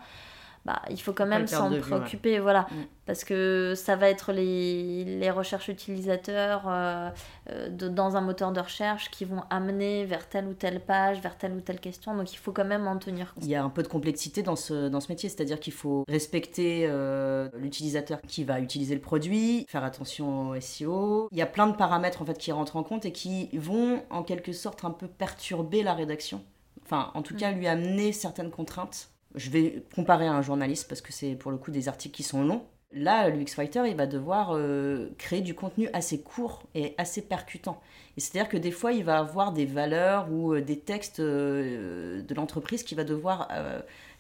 Bah, 0.68 0.82
il 0.90 1.00
faut 1.00 1.14
quand 1.14 1.26
même 1.26 1.48
s'en 1.48 1.70
préoccuper, 1.80 2.40
voilà, 2.40 2.68
mm. 2.70 2.76
parce 3.06 3.24
que 3.24 3.72
ça 3.74 3.96
va 3.96 4.10
être 4.10 4.34
les, 4.34 5.06
les 5.06 5.32
recherches 5.32 5.70
utilisateurs 5.70 6.64
euh, 6.68 7.10
euh, 7.50 7.70
de, 7.70 7.88
dans 7.88 8.18
un 8.18 8.22
moteur 8.22 8.52
de 8.52 8.60
recherche 8.60 9.10
qui 9.10 9.24
vont 9.24 9.44
amener 9.50 10.04
vers 10.04 10.28
telle 10.28 10.46
ou 10.46 10.54
telle 10.54 10.82
page, 10.82 11.22
vers 11.22 11.38
telle 11.38 11.54
ou 11.54 11.62
telle 11.62 11.80
question, 11.80 12.18
donc 12.18 12.34
il 12.34 12.36
faut 12.36 12.52
quand 12.52 12.66
même 12.66 12.86
en 12.86 12.98
tenir 12.98 13.34
compte. 13.34 13.46
Il 13.46 13.50
y 13.50 13.56
a 13.56 13.64
un 13.64 13.70
peu 13.70 13.82
de 13.82 13.88
complexité 13.88 14.44
dans 14.44 14.58
ce, 14.58 14.90
dans 14.90 15.00
ce 15.00 15.10
métier, 15.10 15.30
c'est-à-dire 15.30 15.62
qu'il 15.62 15.72
faut 15.72 16.04
respecter 16.10 16.86
euh, 16.86 17.48
l'utilisateur 17.56 18.20
qui 18.28 18.44
va 18.44 18.60
utiliser 18.60 18.94
le 18.94 19.00
produit, 19.00 19.66
faire 19.70 19.86
attention 19.86 20.50
au 20.50 20.60
SEO. 20.60 21.30
Il 21.32 21.38
y 21.38 21.42
a 21.42 21.46
plein 21.46 21.68
de 21.68 21.78
paramètres 21.78 22.22
en 22.22 22.26
fait 22.26 22.38
qui 22.38 22.52
rentrent 22.52 22.76
en 22.76 22.84
compte 22.84 23.06
et 23.06 23.14
qui 23.14 23.50
vont 23.58 24.04
en 24.10 24.22
quelque 24.22 24.52
sorte 24.52 24.84
un 24.84 24.92
peu 24.92 25.08
perturber 25.08 25.82
la 25.82 25.94
rédaction. 25.94 26.44
Enfin, 26.84 27.12
en 27.14 27.22
tout 27.22 27.36
mm. 27.36 27.38
cas, 27.38 27.52
lui 27.54 27.68
amener 27.68 28.12
certaines 28.12 28.52
contraintes 28.52 29.12
Je 29.36 29.50
vais 29.50 29.84
comparer 29.96 30.28
à 30.28 30.34
un 30.34 30.42
journaliste 30.42 30.88
parce 30.88 31.02
que 31.02 31.14
c'est 31.14 31.36
pour 31.36 31.52
le 31.52 31.58
coup 31.58 31.72
des 31.72 31.88
articles 31.88 32.16
qui 32.16 32.24
sont 32.24 32.44
longs. 32.44 32.66
Là, 32.94 33.30
l'UX 33.30 33.48
Fighter, 33.54 33.84
il 33.88 33.96
va 33.98 34.08
devoir 34.08 34.56
euh, 34.56 35.10
créer 35.18 35.42
du 35.42 35.54
contenu 35.54 35.90
assez 35.92 36.22
court 36.22 36.64
et 36.74 36.96
assez 36.98 37.22
percutant. 37.22 37.82
Et 38.16 38.22
c'est-à-dire 38.22 38.50
que 38.50 38.56
des 38.56 38.72
fois, 38.72 38.94
il 38.94 39.04
va 39.04 39.20
avoir 39.20 39.52
des 39.52 39.66
valeurs 39.66 40.32
ou 40.32 40.54
euh, 40.54 40.62
des 40.62 40.80
textes 40.80 41.20
euh, 41.20 42.22
de 42.22 42.34
l'entreprise 42.34 42.84
qu'il 42.84 42.96
va 42.96 43.04
devoir 43.04 43.50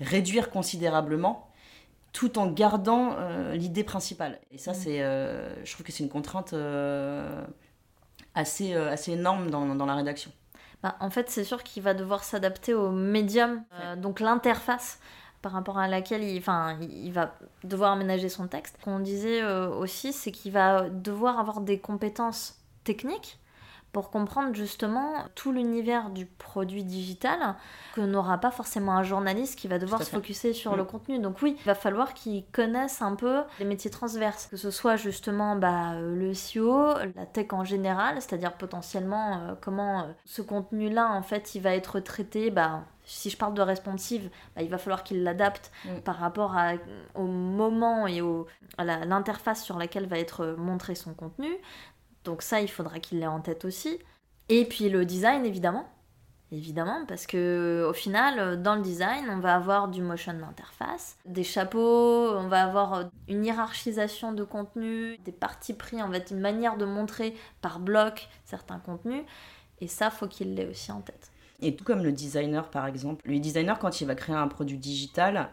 réduire 0.01 0.49
considérablement 0.49 1.47
tout 2.11 2.39
en 2.39 2.47
gardant 2.47 3.15
l'idée 3.53 3.83
principale. 3.83 4.39
Et 4.51 4.57
ça, 4.57 4.71
mm. 4.71 4.75
c'est, 4.75 4.97
je 4.99 5.73
trouve 5.73 5.85
que 5.85 5.91
c'est 5.91 6.03
une 6.03 6.09
contrainte 6.09 6.53
assez, 8.33 8.73
assez 8.73 9.11
énorme 9.13 9.49
dans, 9.49 9.75
dans 9.75 9.85
la 9.85 9.95
rédaction. 9.95 10.31
Bah, 10.83 10.95
en 10.99 11.09
fait, 11.09 11.29
c'est 11.29 11.43
sûr 11.43 11.63
qu'il 11.63 11.83
va 11.83 11.93
devoir 11.93 12.23
s'adapter 12.23 12.73
au 12.73 12.91
médium, 12.91 13.63
donc 13.97 14.19
l'interface 14.19 14.99
par 15.41 15.51
rapport 15.51 15.77
à 15.77 15.87
laquelle 15.87 16.23
il, 16.23 16.37
enfin, 16.39 16.77
il 16.81 17.11
va 17.11 17.35
devoir 17.63 17.93
aménager 17.93 18.29
son 18.29 18.47
texte. 18.47 18.75
Ce 18.79 18.83
qu'on 18.85 18.99
disait 18.99 19.41
euh, 19.41 19.69
aussi, 19.69 20.13
c'est 20.13 20.31
qu'il 20.31 20.51
va 20.51 20.89
devoir 20.89 21.39
avoir 21.39 21.61
des 21.61 21.79
compétences 21.79 22.59
techniques 22.83 23.39
pour 23.97 24.11
comprendre 24.11 24.53
justement 24.53 25.25
tout 25.33 25.51
l'univers 25.51 26.11
du 26.11 26.27
produit 26.27 26.83
digital 26.83 27.55
que 27.95 28.01
n'aura 28.01 28.37
pas 28.37 28.51
forcément 28.51 28.91
un 28.91 29.01
journaliste 29.01 29.57
qui 29.57 29.67
va 29.67 29.79
devoir 29.79 30.03
se 30.03 30.11
focuser 30.11 30.53
sur 30.53 30.75
le 30.75 30.83
mm. 30.83 30.85
contenu. 30.85 31.17
Donc 31.17 31.41
oui, 31.41 31.55
il 31.57 31.65
va 31.65 31.73
falloir 31.73 32.13
qu'il 32.13 32.45
connaisse 32.51 33.01
un 33.01 33.15
peu 33.15 33.41
les 33.57 33.65
métiers 33.65 33.89
transverses, 33.89 34.45
que 34.45 34.55
ce 34.55 34.69
soit 34.69 34.97
justement 34.97 35.55
bah, 35.55 35.95
le 35.99 36.31
SEO, 36.35 36.93
la 37.15 37.25
tech 37.25 37.47
en 37.53 37.63
général, 37.63 38.21
c'est-à-dire 38.21 38.53
potentiellement 38.53 39.39
euh, 39.39 39.55
comment 39.59 40.01
euh, 40.01 40.03
ce 40.25 40.43
contenu-là 40.43 41.11
en 41.11 41.23
fait 41.23 41.55
il 41.55 41.63
va 41.63 41.73
être 41.73 41.99
traité 41.99 42.51
bah, 42.51 42.83
si 43.03 43.31
je 43.31 43.37
parle 43.37 43.55
de 43.55 43.61
responsive, 43.63 44.29
bah, 44.55 44.61
il 44.61 44.69
va 44.69 44.77
falloir 44.77 45.03
qu'il 45.03 45.23
l'adapte 45.23 45.71
mm. 45.85 46.01
par 46.01 46.17
rapport 46.17 46.55
au 47.15 47.25
moment 47.25 48.05
et 48.05 48.21
à 48.77 48.85
l'interface 48.85 49.63
sur 49.63 49.79
laquelle 49.79 50.05
va 50.05 50.19
être 50.19 50.55
montré 50.59 50.93
son 50.93 51.15
contenu. 51.15 51.49
Donc 52.27 52.41
ça, 52.41 52.59
il 52.59 52.67
faudra 52.67 52.99
qu'il 52.99 53.19
l'ait 53.19 53.25
en 53.25 53.39
tête 53.39 53.63
aussi. 53.63 53.97
Et 54.49 54.65
puis 54.65 54.89
le 54.89 55.05
design, 55.05 55.45
évidemment. 55.45 55.87
Évidemment, 56.51 57.05
parce 57.07 57.25
que 57.25 57.85
au 57.89 57.93
final, 57.93 58.61
dans 58.61 58.75
le 58.75 58.81
design, 58.81 59.25
on 59.29 59.39
va 59.39 59.55
avoir 59.55 59.87
du 59.87 60.01
motion 60.01 60.33
d'interface, 60.33 61.17
des 61.25 61.43
chapeaux, 61.43 62.31
on 62.37 62.47
va 62.47 62.63
avoir 62.63 63.09
une 63.27 63.43
hiérarchisation 63.43 64.31
de 64.31 64.45
contenu, 64.45 65.17
des 65.25 65.33
parties 65.33 65.73
pris, 65.73 66.01
en 66.01 66.09
fait, 66.09 66.31
une 66.31 66.39
manière 66.39 66.77
de 66.77 66.85
montrer 66.85 67.33
par 67.61 67.79
bloc 67.79 68.29
certains 68.45 68.79
contenus. 68.79 69.23
Et 69.81 69.87
ça, 69.87 70.09
faut 70.09 70.27
qu'il 70.27 70.55
l'ait 70.55 70.67
aussi 70.67 70.91
en 70.91 71.01
tête. 71.01 71.31
Et 71.61 71.75
tout 71.75 71.83
comme 71.83 72.03
le 72.03 72.13
designer, 72.13 72.69
par 72.69 72.87
exemple. 72.87 73.23
Le 73.25 73.39
designer, 73.39 73.77
quand 73.79 73.99
il 73.99 74.07
va 74.07 74.15
créer 74.15 74.35
un 74.35 74.47
produit 74.47 74.77
digital, 74.77 75.49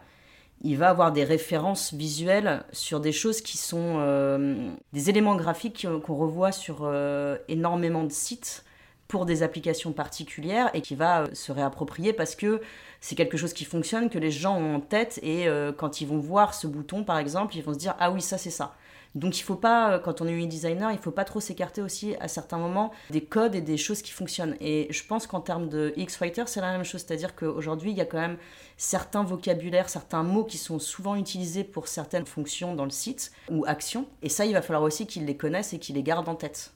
il 0.61 0.77
va 0.77 0.89
avoir 0.89 1.11
des 1.11 1.23
références 1.23 1.93
visuelles 1.93 2.63
sur 2.71 2.99
des 2.99 3.11
choses 3.11 3.41
qui 3.41 3.57
sont 3.57 3.97
euh, 3.99 4.69
des 4.93 5.09
éléments 5.09 5.35
graphiques 5.35 5.87
qu'on 6.03 6.15
revoit 6.15 6.51
sur 6.51 6.79
euh, 6.81 7.37
énormément 7.47 8.03
de 8.03 8.11
sites 8.11 8.63
pour 9.07 9.25
des 9.25 9.43
applications 9.43 9.91
particulières 9.91 10.71
et 10.73 10.81
qui 10.81 10.95
va 10.95 11.21
euh, 11.21 11.27
se 11.33 11.51
réapproprier 11.51 12.13
parce 12.13 12.35
que 12.35 12.61
c'est 13.01 13.15
quelque 13.15 13.37
chose 13.37 13.53
qui 13.53 13.65
fonctionne, 13.65 14.09
que 14.09 14.17
les 14.17 14.31
gens 14.31 14.57
ont 14.57 14.75
en 14.75 14.79
tête 14.79 15.19
et 15.21 15.47
quand 15.77 16.01
ils 16.01 16.07
vont 16.07 16.17
voir 16.17 16.55
ce 16.55 16.65
bouton 16.65 17.03
par 17.03 17.19
exemple, 17.19 17.55
ils 17.55 17.61
vont 17.61 17.73
se 17.73 17.77
dire 17.77 17.95
ah 17.99 18.09
oui 18.09 18.21
ça 18.21 18.39
c'est 18.39 18.49
ça. 18.49 18.73
Donc 19.15 19.39
il 19.39 19.43
faut 19.43 19.55
pas, 19.55 19.93
euh, 19.93 19.99
quand 19.99 20.21
on 20.21 20.27
est 20.27 20.31
UI 20.31 20.45
designer, 20.45 20.91
il 20.91 20.97
faut 20.97 21.11
pas 21.11 21.23
trop 21.23 21.39
s'écarter 21.39 21.81
aussi 21.81 22.15
à 22.19 22.27
certains 22.27 22.57
moments 22.57 22.91
des 23.09 23.23
codes 23.23 23.55
et 23.55 23.61
des 23.61 23.77
choses 23.77 24.01
qui 24.01 24.11
fonctionnent. 24.11 24.57
Et 24.59 24.87
je 24.91 25.03
pense 25.05 25.25
qu'en 25.25 25.39
termes 25.39 25.69
de 25.69 25.93
X-Fighter, 25.95 26.43
c'est 26.47 26.61
la 26.61 26.73
même 26.73 26.83
chose. 26.83 27.05
C'est-à-dire 27.07 27.33
qu'aujourd'hui, 27.35 27.91
il 27.91 27.97
y 27.97 28.01
a 28.01 28.05
quand 28.05 28.19
même 28.19 28.37
certains 28.75 29.23
vocabulaires, 29.23 29.89
certains 29.89 30.23
mots 30.23 30.43
qui 30.43 30.57
sont 30.57 30.79
souvent 30.79 31.15
utilisés 31.15 31.63
pour 31.63 31.87
certaines 31.87 32.25
fonctions 32.25 32.75
dans 32.75 32.83
le 32.83 32.91
site 32.91 33.31
ou 33.49 33.63
actions. 33.65 34.05
Et 34.21 34.29
ça, 34.29 34.45
il 34.45 34.53
va 34.53 34.61
falloir 34.61 34.83
aussi 34.83 35.07
qu'il 35.07 35.25
les 35.25 35.37
connaisse 35.37 35.73
et 35.73 35.79
qu'il 35.79 35.95
les 35.95 36.03
garde 36.03 36.27
en 36.27 36.35
tête 36.35 36.71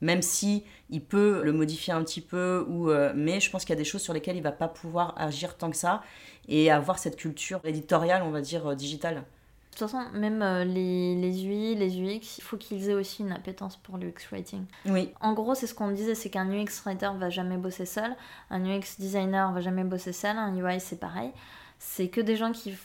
même 0.00 0.22
si 0.22 0.64
il 0.90 1.04
peut 1.04 1.42
le 1.42 1.52
modifier 1.52 1.92
un 1.92 2.04
petit 2.04 2.20
peu 2.20 2.64
ou 2.68 2.90
euh, 2.90 3.12
mais 3.16 3.40
je 3.40 3.50
pense 3.50 3.64
qu'il 3.64 3.70
y 3.70 3.78
a 3.78 3.82
des 3.82 3.84
choses 3.84 4.02
sur 4.02 4.12
lesquelles 4.12 4.36
il 4.36 4.42
va 4.42 4.52
pas 4.52 4.68
pouvoir 4.68 5.14
agir 5.16 5.56
tant 5.56 5.70
que 5.70 5.76
ça 5.76 6.02
et 6.46 6.70
avoir 6.70 6.98
cette 6.98 7.16
culture 7.16 7.60
éditoriale 7.64 8.22
on 8.22 8.30
va 8.30 8.40
dire 8.40 8.64
euh, 8.68 8.74
digitale 8.74 9.24
toute 9.78 9.90
façon, 9.90 10.10
même 10.12 10.42
euh, 10.42 10.64
les, 10.64 11.14
les 11.14 11.46
UI, 11.46 11.74
les 11.74 12.00
UX, 12.00 12.38
il 12.38 12.42
faut 12.42 12.56
qu'ils 12.56 12.88
aient 12.88 12.94
aussi 12.94 13.22
une 13.22 13.32
appétence 13.32 13.76
pour 13.76 13.96
l'UX 13.96 14.28
writing. 14.30 14.64
Oui. 14.86 15.12
En 15.20 15.32
gros, 15.32 15.54
c'est 15.54 15.66
ce 15.66 15.74
qu'on 15.74 15.90
disait, 15.90 16.14
c'est 16.14 16.30
qu'un 16.30 16.50
UX 16.50 16.82
writer 16.84 17.10
va 17.16 17.30
jamais 17.30 17.56
bosser 17.56 17.86
seul, 17.86 18.16
un 18.50 18.64
UX 18.64 18.98
designer 18.98 19.52
va 19.52 19.60
jamais 19.60 19.84
bosser 19.84 20.12
seul, 20.12 20.36
un 20.36 20.54
UI 20.56 20.80
c'est 20.80 20.98
pareil. 20.98 21.30
C'est 21.78 22.08
que 22.08 22.20
des 22.20 22.36
gens 22.36 22.52
qui 22.52 22.76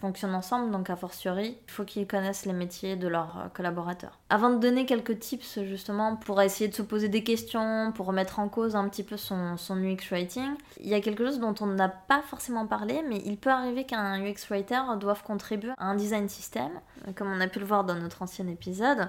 fonctionnent 0.00 0.34
ensemble, 0.34 0.70
donc 0.70 0.90
a 0.90 0.96
fortiori, 0.96 1.58
il 1.66 1.70
faut 1.70 1.84
qu'ils 1.84 2.06
connaissent 2.06 2.46
les 2.46 2.52
métiers 2.52 2.96
de 2.96 3.08
leurs 3.08 3.38
euh, 3.38 3.48
collaborateurs. 3.52 4.18
Avant 4.30 4.50
de 4.50 4.58
donner 4.58 4.86
quelques 4.86 5.18
tips 5.18 5.60
justement 5.64 6.16
pour 6.16 6.40
essayer 6.40 6.68
de 6.68 6.74
se 6.74 6.82
poser 6.82 7.08
des 7.08 7.24
questions, 7.24 7.92
pour 7.92 8.06
remettre 8.06 8.38
en 8.38 8.48
cause 8.48 8.76
un 8.76 8.88
petit 8.88 9.02
peu 9.02 9.16
son, 9.16 9.56
son 9.56 9.76
UX 9.76 10.10
writing, 10.10 10.50
il 10.80 10.88
y 10.88 10.94
a 10.94 11.00
quelque 11.00 11.24
chose 11.24 11.40
dont 11.40 11.54
on 11.60 11.66
n'a 11.66 11.88
pas 11.88 12.22
forcément 12.22 12.66
parlé, 12.66 13.02
mais 13.08 13.20
il 13.24 13.36
peut 13.36 13.50
arriver 13.50 13.84
qu'un 13.84 14.22
UX 14.22 14.48
writer 14.50 14.80
doive 15.00 15.22
contribuer 15.22 15.72
à 15.78 15.86
un 15.86 15.96
design 15.96 16.28
system, 16.28 16.70
comme 17.16 17.32
on 17.32 17.40
a 17.40 17.48
pu 17.48 17.58
le 17.58 17.66
voir 17.66 17.84
dans 17.84 17.96
notre 17.96 18.22
ancien 18.22 18.46
épisode. 18.46 19.08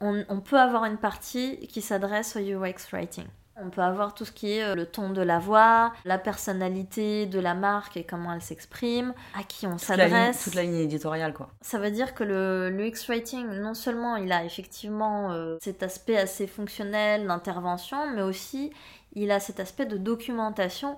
On, 0.00 0.24
on 0.28 0.40
peut 0.40 0.58
avoir 0.58 0.84
une 0.84 0.98
partie 0.98 1.66
qui 1.66 1.82
s'adresse 1.82 2.36
au 2.36 2.40
UX 2.40 2.92
writing. 2.92 3.26
On 3.62 3.70
peut 3.70 3.82
avoir 3.82 4.14
tout 4.14 4.24
ce 4.24 4.32
qui 4.32 4.52
est 4.52 4.62
euh, 4.62 4.74
le 4.74 4.86
ton 4.86 5.10
de 5.10 5.22
la 5.22 5.38
voix, 5.38 5.92
la 6.04 6.18
personnalité 6.18 7.26
de 7.26 7.38
la 7.38 7.54
marque 7.54 7.96
et 7.96 8.04
comment 8.04 8.32
elle 8.32 8.42
s'exprime, 8.42 9.14
à 9.38 9.42
qui 9.42 9.66
on 9.66 9.78
s'adresse. 9.78 10.44
Toute 10.44 10.54
la 10.54 10.62
ligne 10.62 10.76
éditoriale, 10.76 11.34
quoi. 11.34 11.50
Ça 11.60 11.78
veut 11.78 11.90
dire 11.90 12.14
que 12.14 12.24
le, 12.24 12.70
UX 12.70 13.06
Writing, 13.08 13.46
non 13.60 13.74
seulement 13.74 14.16
il 14.16 14.32
a 14.32 14.44
effectivement 14.44 15.32
euh, 15.32 15.56
cet 15.60 15.82
aspect 15.82 16.16
assez 16.16 16.46
fonctionnel 16.46 17.26
d'intervention, 17.26 18.10
mais 18.14 18.22
aussi 18.22 18.72
il 19.14 19.30
a 19.30 19.40
cet 19.40 19.60
aspect 19.60 19.86
de 19.86 19.96
documentation 19.96 20.96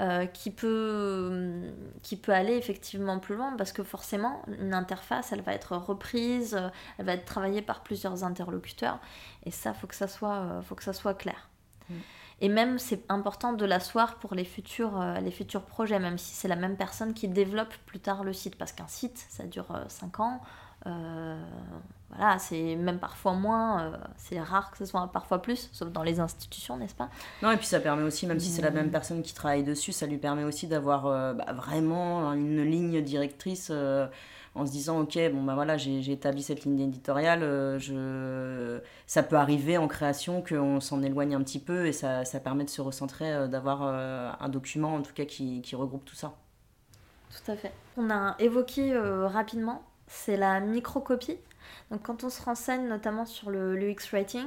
euh, 0.00 0.26
qui, 0.26 0.50
peut, 0.50 1.70
qui 2.02 2.16
peut 2.16 2.32
aller 2.32 2.54
effectivement 2.54 3.18
plus 3.18 3.36
loin 3.36 3.54
parce 3.58 3.72
que 3.72 3.82
forcément 3.82 4.42
une 4.58 4.72
interface 4.72 5.32
elle 5.32 5.42
va 5.42 5.52
être 5.52 5.76
reprise, 5.76 6.58
elle 6.98 7.04
va 7.04 7.12
être 7.12 7.26
travaillée 7.26 7.60
par 7.60 7.82
plusieurs 7.82 8.24
interlocuteurs 8.24 8.98
et 9.44 9.50
ça 9.50 9.74
faut 9.74 9.86
que 9.86 9.94
ça 9.94 10.08
soit, 10.08 10.62
faut 10.62 10.74
que 10.74 10.82
ça 10.82 10.94
soit 10.94 11.14
clair. 11.14 11.50
Et 12.42 12.48
même, 12.48 12.80
c'est 12.80 13.08
important 13.08 13.52
de 13.52 13.64
l'asseoir 13.64 14.16
pour 14.16 14.34
les 14.34 14.44
futurs, 14.44 15.00
euh, 15.00 15.20
les 15.20 15.30
futurs 15.30 15.62
projets, 15.62 16.00
même 16.00 16.18
si 16.18 16.34
c'est 16.34 16.48
la 16.48 16.56
même 16.56 16.76
personne 16.76 17.14
qui 17.14 17.28
développe 17.28 17.72
plus 17.86 18.00
tard 18.00 18.24
le 18.24 18.32
site. 18.32 18.56
Parce 18.56 18.72
qu'un 18.72 18.88
site, 18.88 19.24
ça 19.28 19.44
dure 19.44 19.68
5 19.86 20.18
euh, 20.18 20.22
ans. 20.22 20.40
Euh, 20.86 21.40
voilà, 22.10 22.40
c'est 22.40 22.74
même 22.74 22.98
parfois 22.98 23.34
moins, 23.34 23.92
c'est 24.16 24.40
rare 24.40 24.72
que 24.72 24.76
ce 24.76 24.84
soit 24.84 25.06
parfois 25.12 25.40
plus, 25.40 25.70
sauf 25.72 25.90
dans 25.90 26.02
les 26.02 26.18
institutions, 26.18 26.76
n'est-ce 26.76 26.96
pas? 26.96 27.08
Non, 27.42 27.52
et 27.52 27.56
puis 27.56 27.66
ça 27.66 27.78
permet 27.78 28.02
aussi, 28.02 28.26
même 28.26 28.40
si 28.40 28.50
c'est 28.50 28.60
la 28.60 28.72
même 28.72 28.90
personne 28.90 29.22
qui 29.22 29.32
travaille 29.32 29.62
dessus, 29.62 29.92
ça 29.92 30.06
lui 30.06 30.18
permet 30.18 30.42
aussi 30.42 30.66
d'avoir 30.66 31.04
bah, 31.34 31.52
vraiment 31.52 32.32
une 32.32 32.64
ligne 32.64 33.00
directrice 33.00 33.72
en 34.54 34.66
se 34.66 34.72
disant 34.72 35.00
ok 35.00 35.18
bon 35.32 35.42
bah 35.42 35.54
voilà 35.54 35.76
j'ai 35.76 36.12
établi 36.12 36.42
cette 36.42 36.64
ligne 36.64 36.80
éditoriale 36.80 37.42
euh, 37.42 37.78
je 37.78 38.80
ça 39.06 39.22
peut 39.22 39.36
arriver 39.36 39.78
en 39.78 39.88
création 39.88 40.42
qu'on 40.42 40.80
s'en 40.80 41.02
éloigne 41.02 41.34
un 41.34 41.42
petit 41.42 41.58
peu 41.58 41.86
et 41.86 41.92
ça, 41.92 42.24
ça 42.24 42.40
permet 42.40 42.64
de 42.64 42.70
se 42.70 42.82
recentrer 42.82 43.32
euh, 43.32 43.46
d'avoir 43.46 43.82
euh, 43.82 44.30
un 44.38 44.48
document 44.48 44.94
en 44.94 45.02
tout 45.02 45.14
cas 45.14 45.24
qui, 45.24 45.62
qui, 45.62 45.74
regroupe 45.74 46.04
tout 46.04 46.14
ça. 46.14 46.34
Tout 47.30 47.50
à 47.50 47.56
fait. 47.56 47.72
On 47.96 48.10
a 48.10 48.36
évoqué 48.38 48.96
rapidement 48.98 49.82
c'est 50.06 50.36
la 50.36 50.60
microcopie. 50.60 51.38
Donc 51.90 52.02
quand 52.02 52.24
on 52.24 52.28
se 52.28 52.42
renseigne 52.42 52.86
notamment 52.86 53.24
sur 53.24 53.50
le 53.50 53.74
l'UX 53.74 54.10
writing 54.12 54.46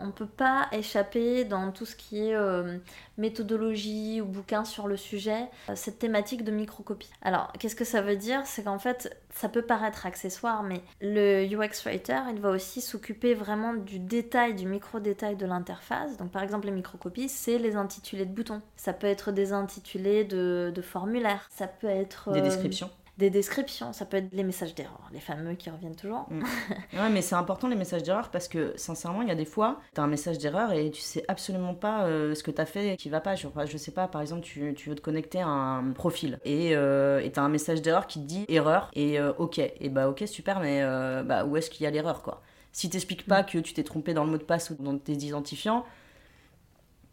on 0.00 0.06
ne 0.06 0.12
peut 0.12 0.26
pas 0.26 0.68
échapper 0.72 1.44
dans 1.44 1.72
tout 1.72 1.86
ce 1.86 1.96
qui 1.96 2.28
est 2.28 2.34
euh, 2.34 2.78
méthodologie 3.16 4.20
ou 4.20 4.26
bouquin 4.26 4.64
sur 4.64 4.88
le 4.88 4.96
sujet, 4.96 5.48
euh, 5.68 5.72
cette 5.74 5.98
thématique 5.98 6.44
de 6.44 6.50
microcopie. 6.50 7.10
Alors, 7.22 7.52
qu'est-ce 7.58 7.76
que 7.76 7.84
ça 7.84 8.00
veut 8.00 8.16
dire? 8.16 8.42
C'est 8.44 8.64
qu'en 8.64 8.78
fait, 8.78 9.16
ça 9.34 9.48
peut 9.48 9.62
paraître 9.62 10.06
accessoire, 10.06 10.62
mais 10.62 10.82
le 11.00 11.44
UX 11.44 11.84
Writer, 11.84 12.20
il 12.30 12.40
va 12.40 12.50
aussi 12.50 12.80
s'occuper 12.80 13.34
vraiment 13.34 13.74
du 13.74 13.98
détail, 13.98 14.54
du 14.54 14.66
micro-détail 14.66 15.36
de 15.36 15.46
l'interface. 15.46 16.16
Donc, 16.16 16.30
par 16.30 16.42
exemple, 16.42 16.66
les 16.66 16.72
microcopies, 16.72 17.28
c'est 17.28 17.58
les 17.58 17.76
intitulés 17.76 18.26
de 18.26 18.32
boutons. 18.32 18.62
Ça 18.76 18.92
peut 18.92 19.06
être 19.06 19.32
des 19.32 19.52
intitulés 19.52 20.24
de, 20.24 20.72
formulaires. 20.82 21.48
Ça 21.50 21.66
peut 21.66 21.88
être... 21.88 22.32
Des 22.32 22.40
euh, 22.40 22.42
descriptions 22.42 22.90
des 23.18 23.30
descriptions, 23.30 23.92
ça 23.92 24.06
peut 24.06 24.16
être 24.18 24.32
les 24.32 24.44
messages 24.44 24.74
d'erreur, 24.76 25.10
les 25.12 25.18
fameux 25.18 25.54
qui 25.54 25.70
reviennent 25.70 25.96
toujours. 25.96 26.26
Mm. 26.30 26.42
ouais, 26.94 27.10
mais 27.10 27.20
c'est 27.20 27.34
important 27.34 27.66
les 27.68 27.76
messages 27.76 28.04
d'erreur 28.04 28.30
parce 28.30 28.46
que 28.46 28.72
sincèrement, 28.76 29.22
il 29.22 29.28
y 29.28 29.32
a 29.32 29.34
des 29.34 29.44
fois, 29.44 29.80
tu 29.92 30.00
as 30.00 30.04
un 30.04 30.06
message 30.06 30.38
d'erreur 30.38 30.72
et 30.72 30.90
tu 30.92 31.00
sais 31.00 31.24
absolument 31.26 31.74
pas 31.74 32.04
euh, 32.04 32.36
ce 32.36 32.44
que 32.44 32.52
tu 32.52 32.60
as 32.60 32.66
fait 32.66 32.96
qui 32.96 33.08
va 33.08 33.20
pas. 33.20 33.34
Je, 33.34 33.48
je 33.66 33.76
sais 33.76 33.90
pas, 33.90 34.06
par 34.06 34.20
exemple, 34.20 34.42
tu, 34.42 34.72
tu 34.74 34.88
veux 34.88 34.94
te 34.94 35.00
connecter 35.00 35.40
à 35.40 35.48
un 35.48 35.90
profil 35.92 36.38
et 36.44 36.76
euh, 36.76 37.28
tu 37.28 37.40
as 37.40 37.42
un 37.42 37.48
message 37.48 37.82
d'erreur 37.82 38.06
qui 38.06 38.20
te 38.20 38.24
dit 38.24 38.44
erreur 38.48 38.88
et 38.94 39.18
euh, 39.18 39.32
ok. 39.38 39.58
Et 39.58 39.88
bah 39.88 40.08
ok, 40.08 40.22
super, 40.26 40.60
mais 40.60 40.80
euh, 40.82 41.24
bah, 41.24 41.44
où 41.44 41.56
est-ce 41.56 41.70
qu'il 41.70 41.82
y 41.82 41.86
a 41.86 41.90
l'erreur 41.90 42.22
quoi? 42.22 42.42
Si 42.70 42.88
t'expliques 42.88 43.26
pas 43.26 43.42
mm. 43.42 43.46
que 43.46 43.58
tu 43.58 43.74
t'es 43.74 43.82
trompé 43.82 44.14
dans 44.14 44.24
le 44.24 44.30
mot 44.30 44.38
de 44.38 44.44
passe 44.44 44.70
ou 44.70 44.76
dans 44.80 44.96
tes 44.96 45.14
identifiants, 45.14 45.84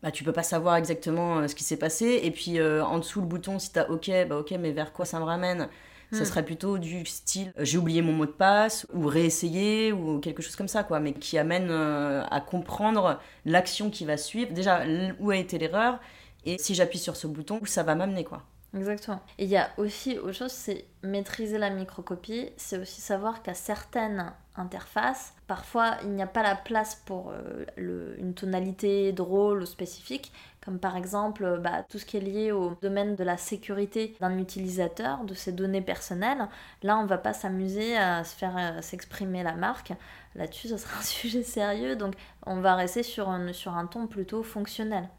bah, 0.03 0.12
tu 0.12 0.24
peux 0.24 0.33
pas 0.33 0.43
savoir 0.43 0.75
exactement 0.75 1.47
ce 1.47 1.55
qui 1.55 1.63
s'est 1.63 1.77
passé. 1.77 2.19
Et 2.21 2.29
puis 2.29 2.62
en 2.62 3.00
dessous 3.00 3.21
le 3.21 3.27
bouton, 3.27 3.57
si 3.57 3.71
tu 3.74 3.79
as 3.79 3.89
OK, 3.89 4.12
bah 4.29 4.38
OK, 4.38 4.51
mais 4.51 4.71
vers 4.71 4.93
quoi 4.93 5.05
ça 5.05 5.19
me 5.19 5.25
ramène? 5.25 5.67
Ça 6.12 6.21
hmm. 6.21 6.25
serait 6.25 6.45
plutôt 6.45 6.77
du 6.77 7.05
style 7.05 7.53
j'ai 7.57 7.77
oublié 7.77 8.01
mon 8.01 8.13
mot 8.13 8.25
de 8.25 8.31
passe 8.31 8.88
ou 8.93 9.07
réessayer 9.07 9.91
ou 9.91 10.19
quelque 10.19 10.41
chose 10.41 10.55
comme 10.55 10.67
ça 10.67 10.83
quoi 10.83 11.00
mais 11.00 11.13
qui 11.13 11.38
amène 11.38 11.71
à 11.71 12.41
comprendre 12.41 13.19
l'action 13.45 13.89
qui 13.89 14.05
va 14.05 14.17
suivre 14.17 14.53
déjà 14.53 14.83
où 15.19 15.31
a 15.31 15.35
été 15.38 15.57
l'erreur 15.57 16.00
et 16.45 16.57
si 16.57 16.75
j'appuie 16.75 17.00
sur 17.00 17.15
ce 17.15 17.27
bouton 17.27 17.59
où 17.62 17.65
ça 17.65 17.83
va 17.83 17.95
m'amener 17.95 18.24
quoi 18.24 18.43
Exactement. 18.75 19.21
Et 19.38 19.45
il 19.45 19.50
y 19.50 19.57
a 19.57 19.69
aussi 19.77 20.17
autre 20.17 20.33
chose, 20.33 20.51
c'est 20.51 20.85
maîtriser 21.01 21.57
la 21.57 21.69
microcopie, 21.69 22.50
c'est 22.57 22.77
aussi 22.77 23.01
savoir 23.01 23.41
qu'à 23.41 23.53
certaines 23.53 24.33
interfaces, 24.57 25.33
parfois 25.47 25.97
il 26.03 26.09
n'y 26.12 26.21
a 26.21 26.27
pas 26.27 26.43
la 26.43 26.55
place 26.55 27.01
pour 27.05 27.31
euh, 27.31 28.15
une 28.17 28.33
tonalité 28.33 29.12
drôle 29.12 29.62
ou 29.62 29.65
spécifique, 29.65 30.31
comme 30.63 30.79
par 30.79 30.97
exemple 30.97 31.59
bah, 31.62 31.83
tout 31.89 32.00
ce 32.00 32.05
qui 32.05 32.17
est 32.17 32.21
lié 32.21 32.51
au 32.51 32.75
domaine 32.81 33.15
de 33.15 33.24
la 33.24 33.38
sécurité 33.38 34.15
d'un 34.19 34.38
utilisateur, 34.38 35.24
de 35.24 35.33
ses 35.33 35.51
données 35.51 35.81
personnelles. 35.81 36.47
Là, 36.83 36.97
on 36.97 37.05
va 37.05 37.17
pas 37.17 37.33
s'amuser 37.33 37.95
à 37.97 38.24
se 38.24 38.35
faire 38.35 38.55
euh, 38.57 38.81
s'exprimer 38.81 39.43
la 39.43 39.53
marque. 39.53 39.93
Là-dessus, 40.35 40.69
ce 40.69 40.77
sera 40.77 41.00
un 41.00 41.03
sujet 41.03 41.43
sérieux, 41.43 41.95
donc 41.95 42.15
on 42.45 42.62
va 42.62 42.75
rester 42.75 43.03
sur 43.03 43.29
un 43.29 43.85
ton 43.85 44.07
plutôt 44.07 44.43
fonctionnel. 44.43 45.09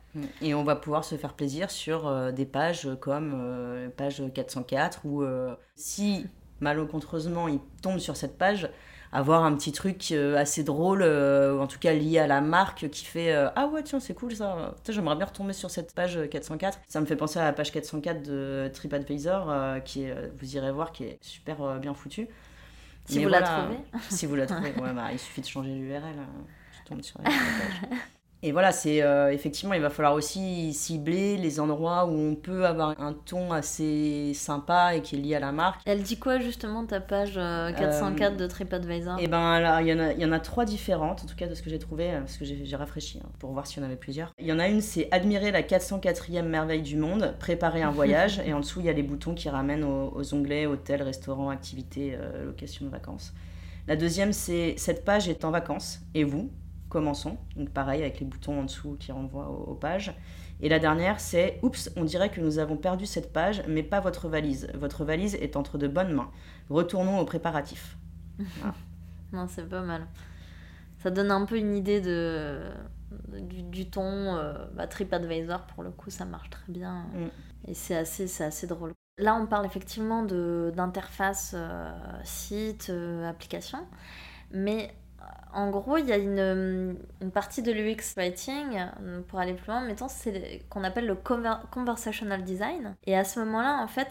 Et 0.40 0.54
on 0.54 0.64
va 0.64 0.76
pouvoir 0.76 1.04
se 1.04 1.14
faire 1.16 1.34
plaisir 1.34 1.70
sur 1.70 2.06
euh, 2.06 2.32
des 2.32 2.46
pages 2.46 2.88
comme 3.00 3.90
page 3.96 4.22
404 4.34 5.04
ou 5.04 5.22
euh, 5.22 5.54
si 5.74 6.26
malencontreusement 6.60 7.48
il 7.48 7.60
tombe 7.82 7.98
sur 7.98 8.16
cette 8.16 8.38
page, 8.38 8.70
avoir 9.16 9.44
un 9.44 9.54
petit 9.54 9.72
truc 9.72 10.12
assez 10.12 10.62
drôle, 10.64 11.02
ou 11.02 11.60
en 11.60 11.66
tout 11.66 11.78
cas 11.78 11.92
lié 11.92 12.18
à 12.18 12.26
la 12.26 12.40
marque 12.40 12.88
qui 12.90 13.04
fait 13.04 13.32
Ah 13.32 13.66
ouais, 13.66 13.82
tiens, 13.82 14.00
c'est 14.00 14.14
cool 14.14 14.34
ça. 14.34 14.74
J'aimerais 14.88 15.16
bien 15.16 15.26
retomber 15.26 15.52
sur 15.52 15.70
cette 15.70 15.94
page 15.94 16.18
404. 16.30 16.80
Ça 16.86 17.00
me 17.00 17.06
fait 17.06 17.16
penser 17.16 17.38
à 17.38 17.44
la 17.44 17.52
page 17.52 17.72
404 17.72 18.22
de 18.22 18.70
TripAdvisor, 18.72 19.82
qui 19.84 20.04
est, 20.04 20.14
vous 20.38 20.56
irez 20.56 20.72
voir, 20.72 20.92
qui 20.92 21.04
est 21.04 21.18
super 21.22 21.78
bien 21.78 21.94
foutue. 21.94 22.28
Si 23.06 23.22
vous 23.22 23.28
la 23.28 23.42
trouvez. 23.42 23.78
si 24.10 24.26
vous 24.26 24.34
la 24.34 24.46
trouvez, 24.46 24.72
ouais, 24.74 24.92
bah, 24.92 25.08
il 25.12 25.18
suffit 25.18 25.40
de 25.40 25.46
changer 25.46 25.70
l'URL. 25.70 26.02
je 26.72 26.88
tombe 26.88 27.02
sur 27.02 27.18
la 27.22 27.30
page. 27.30 28.00
Et 28.46 28.52
voilà, 28.52 28.70
c'est 28.70 29.02
euh, 29.02 29.32
effectivement, 29.32 29.74
il 29.74 29.82
va 29.82 29.90
falloir 29.90 30.14
aussi 30.14 30.72
cibler 30.72 31.36
les 31.36 31.58
endroits 31.58 32.06
où 32.06 32.12
on 32.12 32.36
peut 32.36 32.64
avoir 32.64 32.94
un 33.00 33.12
ton 33.12 33.50
assez 33.50 34.34
sympa 34.34 34.94
et 34.94 35.02
qui 35.02 35.16
est 35.16 35.18
lié 35.18 35.34
à 35.34 35.40
la 35.40 35.50
marque. 35.50 35.80
Elle 35.84 36.04
dit 36.04 36.16
quoi 36.16 36.38
justement 36.38 36.86
ta 36.86 37.00
page 37.00 37.34
404 37.34 38.34
euh, 38.34 38.36
de 38.36 38.46
TripAdvisor? 38.46 39.16
Eh 39.18 39.26
ben 39.26 39.40
alors, 39.40 39.80
il 39.80 39.88
y, 39.88 39.92
en 39.92 39.98
a, 39.98 40.12
il 40.12 40.20
y 40.20 40.24
en 40.24 40.30
a 40.30 40.38
trois 40.38 40.64
différentes, 40.64 41.24
en 41.24 41.26
tout 41.26 41.34
cas 41.34 41.48
de 41.48 41.56
ce 41.56 41.62
que 41.62 41.70
j'ai 41.70 41.80
trouvé, 41.80 42.12
euh, 42.12 42.20
parce 42.20 42.36
que 42.36 42.44
j'ai 42.44 42.76
rafraîchi 42.76 43.18
hein, 43.18 43.28
pour 43.40 43.50
voir 43.50 43.66
s'il 43.66 43.82
y 43.82 43.84
en 43.84 43.86
avait 43.86 43.96
plusieurs. 43.96 44.32
Il 44.38 44.46
y 44.46 44.52
en 44.52 44.60
a 44.60 44.68
une, 44.68 44.80
c'est 44.80 45.08
admirer 45.10 45.50
la 45.50 45.62
404e 45.62 46.42
merveille 46.42 46.82
du 46.82 46.96
monde, 46.96 47.34
préparer 47.40 47.82
un 47.82 47.90
voyage, 48.00 48.40
et 48.46 48.52
en 48.52 48.60
dessous, 48.60 48.78
il 48.78 48.86
y 48.86 48.90
a 48.90 48.92
les 48.92 49.02
boutons 49.02 49.34
qui 49.34 49.48
ramènent 49.48 49.82
aux, 49.82 50.34
onglets 50.34 50.66
hôtel, 50.66 51.02
restaurant, 51.02 51.50
activités, 51.50 52.16
location 52.44 52.86
de 52.86 52.90
vacances. 52.92 53.34
La 53.88 53.96
deuxième, 53.96 54.32
c'est 54.32 54.74
cette 54.76 55.04
page 55.04 55.28
est 55.28 55.44
en 55.44 55.50
vacances, 55.50 55.98
et 56.14 56.22
vous? 56.22 56.48
Commençons. 56.88 57.38
Donc 57.56 57.70
pareil 57.70 58.02
avec 58.02 58.20
les 58.20 58.26
boutons 58.26 58.60
en 58.60 58.62
dessous 58.64 58.96
qui 58.98 59.12
renvoient 59.12 59.48
aux, 59.48 59.74
pages. 59.74 60.14
Et 60.60 60.68
la 60.68 60.78
dernière, 60.78 61.20
c'est 61.20 61.58
Oups, 61.62 61.90
on 61.96 62.04
dirait 62.04 62.30
que 62.30 62.40
nous 62.40 62.58
avons 62.58 62.76
perdu 62.76 63.06
cette 63.06 63.32
page, 63.32 63.62
mais 63.68 63.82
pas 63.82 64.00
votre 64.00 64.28
valise. 64.28 64.68
Votre 64.74 65.04
valise 65.04 65.34
est 65.36 65.56
entre 65.56 65.78
de 65.78 65.88
bonnes 65.88 66.12
mains. 66.12 66.30
Retournons 66.70 67.18
aux 67.18 67.24
préparatifs. 67.24 67.96
non, 69.32 69.46
c'est 69.48 69.68
pas 69.68 69.82
mal. 69.82 70.06
Ça 70.98 71.10
donne 71.10 71.30
un 71.30 71.44
peu 71.44 71.58
une 71.58 71.76
idée 71.76 72.00
de, 72.00 72.70
du, 73.40 73.90
ton. 73.90 74.02
Euh, 74.02 74.54
bah, 74.74 74.86
TripAdvisor, 74.86 75.62
pour 75.66 75.82
le 75.82 75.90
coup, 75.90 76.10
ça 76.10 76.24
marche 76.24 76.50
très 76.50 76.72
bien. 76.72 77.06
Mm. 77.14 77.68
Et 77.68 77.74
c'est 77.74 77.96
assez, 77.96 78.26
c'est 78.26 78.44
assez 78.44 78.66
drôle. 78.66 78.92
Là, 79.18 79.34
on 79.34 79.46
parle 79.46 79.64
effectivement 79.64 80.22
d'interface 80.24 81.54
euh, 81.56 81.90
site, 82.24 82.88
euh, 82.90 83.28
application. 83.28 83.78
Mais 84.50 84.94
en 85.56 85.70
gros, 85.70 85.96
il 85.96 86.06
y 86.06 86.12
a 86.12 86.18
une, 86.18 86.96
partie 87.32 87.62
de 87.62 87.72
l'UX 87.72 88.14
writing, 88.16 88.78
euh, 89.00 89.22
pour 89.26 89.38
aller 89.38 89.54
plus 89.54 89.68
loin, 89.68 89.80
mettons, 89.80 90.08
c'est 90.08 90.60
qu'on 90.68 90.84
appelle 90.84 91.06
le 91.06 91.16
conversational 91.70 92.44
design. 92.44 92.94
Et 93.06 93.16
à 93.16 93.24
ce 93.24 93.40
moment-là, 93.40 93.80
en 93.82 93.88
fait, 93.88 94.08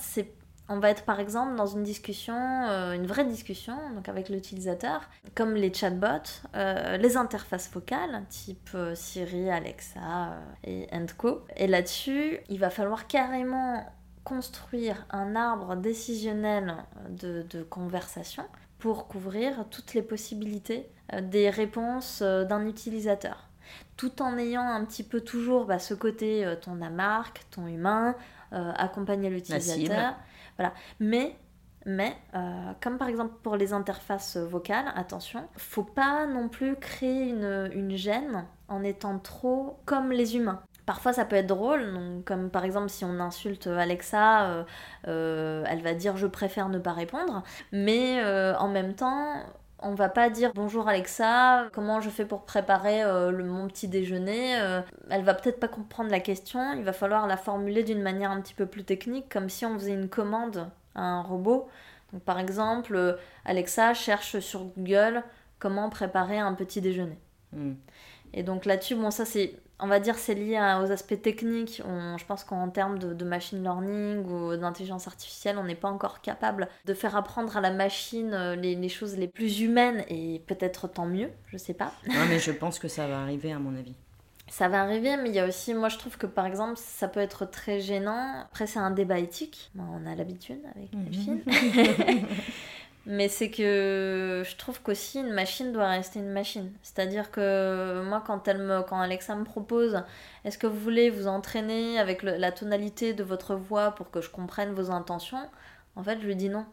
on 0.69 0.80
va 0.80 0.89
être 0.89 1.04
par 1.04 1.19
exemple 1.19 1.56
dans 1.56 1.67
une 1.67 1.84
discussion, 1.84 2.36
euh, 2.36 2.93
une 2.93 3.06
vraie 3.06 3.25
discussion, 3.25 3.78
donc 3.93 4.10
avec 4.10 4.30
l'utilisateur, 4.30 5.01
comme 5.36 5.54
les 5.54 5.71
chatbots, 5.71 6.47
euh, 6.56 6.97
les 6.97 7.15
interfaces 7.15 7.69
vocales, 7.71 8.23
type 8.30 8.75
Siri, 8.95 9.51
Alexa 9.51 10.39
et 10.63 10.88
Co. 11.15 11.45
Et 11.58 11.67
là-dessus, 11.67 12.39
il 12.49 12.60
va 12.60 12.71
falloir 12.71 13.06
carrément 13.06 13.86
construire 14.23 15.06
un 15.12 15.36
arbre 15.36 15.75
décisionnel 15.75 16.78
de 17.12 17.62
conversation 17.69 18.45
pour 18.86 19.08
couvrir 19.08 19.65
toutes 19.71 19.95
les 19.95 20.04
possibilités 20.04 20.88
euh, 21.12 21.19
des 21.19 21.50
réponses 21.50 22.19
euh, 22.21 22.43
d'un 22.43 22.67
utilisateur. 22.67 23.50
Tout 23.98 24.21
en 24.21 24.38
ayant 24.38 24.62
un 24.62 24.86
petit 24.86 25.02
peu 25.02 25.21
toujours 25.21 25.65
bah, 25.65 25.80
ce 25.80 25.95
côté 25.95 26.45
euh, 26.45 26.56
ton 26.56 26.76
marque, 26.76 27.41
ton 27.50 27.65
humain, 27.65 28.15
accompagner 28.52 29.32
l'utilisateur. 29.32 30.13
Voilà. 30.58 30.71
Mais 31.00 31.36
mais 31.88 32.15
comme 32.80 32.98
par 33.00 33.10
exemple 33.10 33.34
pour 33.41 33.58
les 33.58 33.74
interfaces 33.74 34.38
vocales, 34.38 34.91
attention, 34.95 35.48
faut 35.58 35.84
pas 35.84 36.28
non 36.28 36.48
plus 36.48 36.76
créer 36.76 37.30
une, 37.30 37.71
une 37.74 37.95
gêne 37.98 38.45
en 38.67 38.84
étant 38.84 39.17
trop 39.17 39.80
comme 39.86 40.12
les 40.12 40.38
humains. 40.38 40.62
Parfois 40.86 41.13
ça 41.13 41.26
peut 41.26 41.36
être 41.36 41.48
drôle, 41.48 42.21
comme 42.26 42.50
par 42.50 42.63
exemple 42.63 42.89
si 42.89 43.06
on 43.06 43.19
insulte 43.19 43.67
Alexa, 43.67 44.65
elle 45.06 45.82
va 45.84 45.93
dire 45.95 46.15
je 46.15 46.28
préfère 46.28 46.69
ne 46.69 46.78
pas 46.78 46.93
répondre, 46.93 47.43
mais 47.71 48.21
en 48.58 48.67
même 48.67 48.93
temps 48.93 49.43
on 49.80 49.93
va 49.93 50.10
pas 50.10 50.30
dire 50.30 50.52
bonjour 50.56 50.88
Alexa, 50.88 51.67
comment 51.71 52.02
je 52.02 52.10
fais 52.10 52.26
pour 52.26 52.43
préparer 52.43 53.04
euh, 53.04 53.30
le, 53.30 53.43
mon 53.43 53.67
petit 53.67 53.88
déjeuner. 53.88 54.60
Euh, 54.60 54.82
elle 55.10 55.24
va 55.24 55.34
peut-être 55.34 55.60
pas 55.60 55.67
comprendre 55.67 56.10
la 56.10 56.19
question, 56.19 56.74
il 56.74 56.84
va 56.84 56.93
falloir 56.93 57.28
la 57.28 57.38
formuler 57.38 57.84
d'une 57.84 58.02
manière 58.02 58.32
un 58.32 58.41
petit 58.41 58.54
peu 58.54 58.65
plus 58.65 58.84
technique, 58.84 59.30
comme 59.30 59.48
si 59.48 59.65
on 59.65 59.78
faisait 59.78 59.93
une 59.93 60.10
commande 60.10 60.69
à 60.95 61.04
un 61.04 61.21
robot. 61.21 61.69
Donc 62.13 62.24
par 62.24 62.39
exemple, 62.39 62.95
euh, 62.95 63.13
Alexa 63.45 63.93
cherche 63.93 64.39
sur 64.39 64.63
Google 64.63 65.24
comment 65.60 65.89
préparer 65.89 66.39
un 66.39 66.54
petit 66.54 66.82
déjeuner. 66.82 67.19
Hmm. 67.52 67.74
Et 68.34 68.41
donc 68.41 68.65
là-dessus, 68.65 68.95
bon 68.95 69.12
ça 69.12 69.24
c'est 69.26 69.56
on 69.79 69.88
va 69.88 69.99
dire 69.99 70.15
c'est 70.15 70.35
lié 70.35 70.57
aux 70.81 70.91
aspects 70.91 71.21
techniques. 71.21 71.81
je 71.85 72.25
pense 72.25 72.43
qu'en 72.43 72.69
termes 72.69 72.99
de, 72.99 73.25
machine 73.25 73.61
learning 73.61 74.25
ou 74.25 74.55
d'intelligence 74.55 75.07
artificielle, 75.07 75.57
on 75.57 75.63
n'est 75.63 75.75
pas 75.75 75.89
encore 75.89 76.21
capable 76.21 76.67
de 76.85 76.93
faire 76.93 77.15
apprendre 77.15 77.57
à 77.57 77.61
la 77.61 77.71
machine 77.71 78.33
euh, 78.33 78.55
les, 78.55 78.89
choses 78.89 79.17
les 79.17 79.27
plus 79.27 79.61
humaines 79.61 80.03
et 80.09 80.41
peut-être 80.47 80.88
tant 80.88 81.05
mieux, 81.05 81.29
je 81.47 81.57
sais 81.57 81.73
pas. 81.73 81.91
Non, 82.07 82.25
mais 82.29 82.39
je 82.39 82.51
pense 82.65 82.79
que 82.79 82.88
ça 82.88 83.07
va 83.07 83.21
arriver 83.21 83.51
à 83.51 83.59
mon 83.59 83.75
avis. 83.75 83.95
Ça 84.47 84.67
va 84.67 84.81
arriver, 84.81 85.17
mais 85.17 85.29
il 85.29 85.35
y 85.35 85.39
a 85.39 85.47
aussi, 85.47 85.73
moi 85.73 85.89
je 85.89 85.97
trouve 85.97 86.17
que 86.17 86.27
par 86.27 86.45
exemple, 86.45 86.75
ça 86.77 87.07
peut 87.07 87.19
être 87.19 87.45
très 87.45 87.79
gênant. 87.79 88.41
Après, 88.41 88.67
c'est 88.67 88.79
un 88.79 88.91
débat 88.91 89.17
éthique. 89.17 89.71
on 89.77 90.05
a 90.05 90.13
l'habitude 90.15 90.61
avec 90.75 90.89
les 90.93 91.17
films. 91.17 91.41
Mais 93.07 93.27
c'est 93.27 93.51
que 93.51 94.43
je 94.43 94.55
trouve 94.55 94.81
qu'aussi 94.81 95.19
une 95.19 95.31
machine 95.31 95.71
doit 95.71 95.89
rester 95.89 96.19
une 96.19 96.31
machine. 96.31 96.71
C'est-à-dire 96.81 97.29
que 97.29 98.01
moi, 98.03 98.23
quand, 98.25 98.47
elle 98.47 98.57
me, 98.57 98.81
quand 98.81 98.99
Alexa 98.99 99.35
me 99.35 99.43
propose 99.43 100.01
est-ce 100.43 100.57
que 100.57 100.65
vous 100.65 100.79
voulez 100.79 101.09
vous 101.09 101.27
entraîner 101.27 101.99
avec 101.99 102.23
la 102.23 102.51
tonalité 102.51 103.13
de 103.13 103.23
votre 103.23 103.55
voix 103.55 103.91
pour 103.91 104.09
que 104.09 104.21
je 104.21 104.29
comprenne 104.29 104.73
vos 104.73 104.89
intentions? 104.89 105.49
En 105.95 106.03
fait, 106.03 106.19
je 106.19 106.25
lui 106.25 106.35
dis 106.35 106.49
non. 106.49 106.65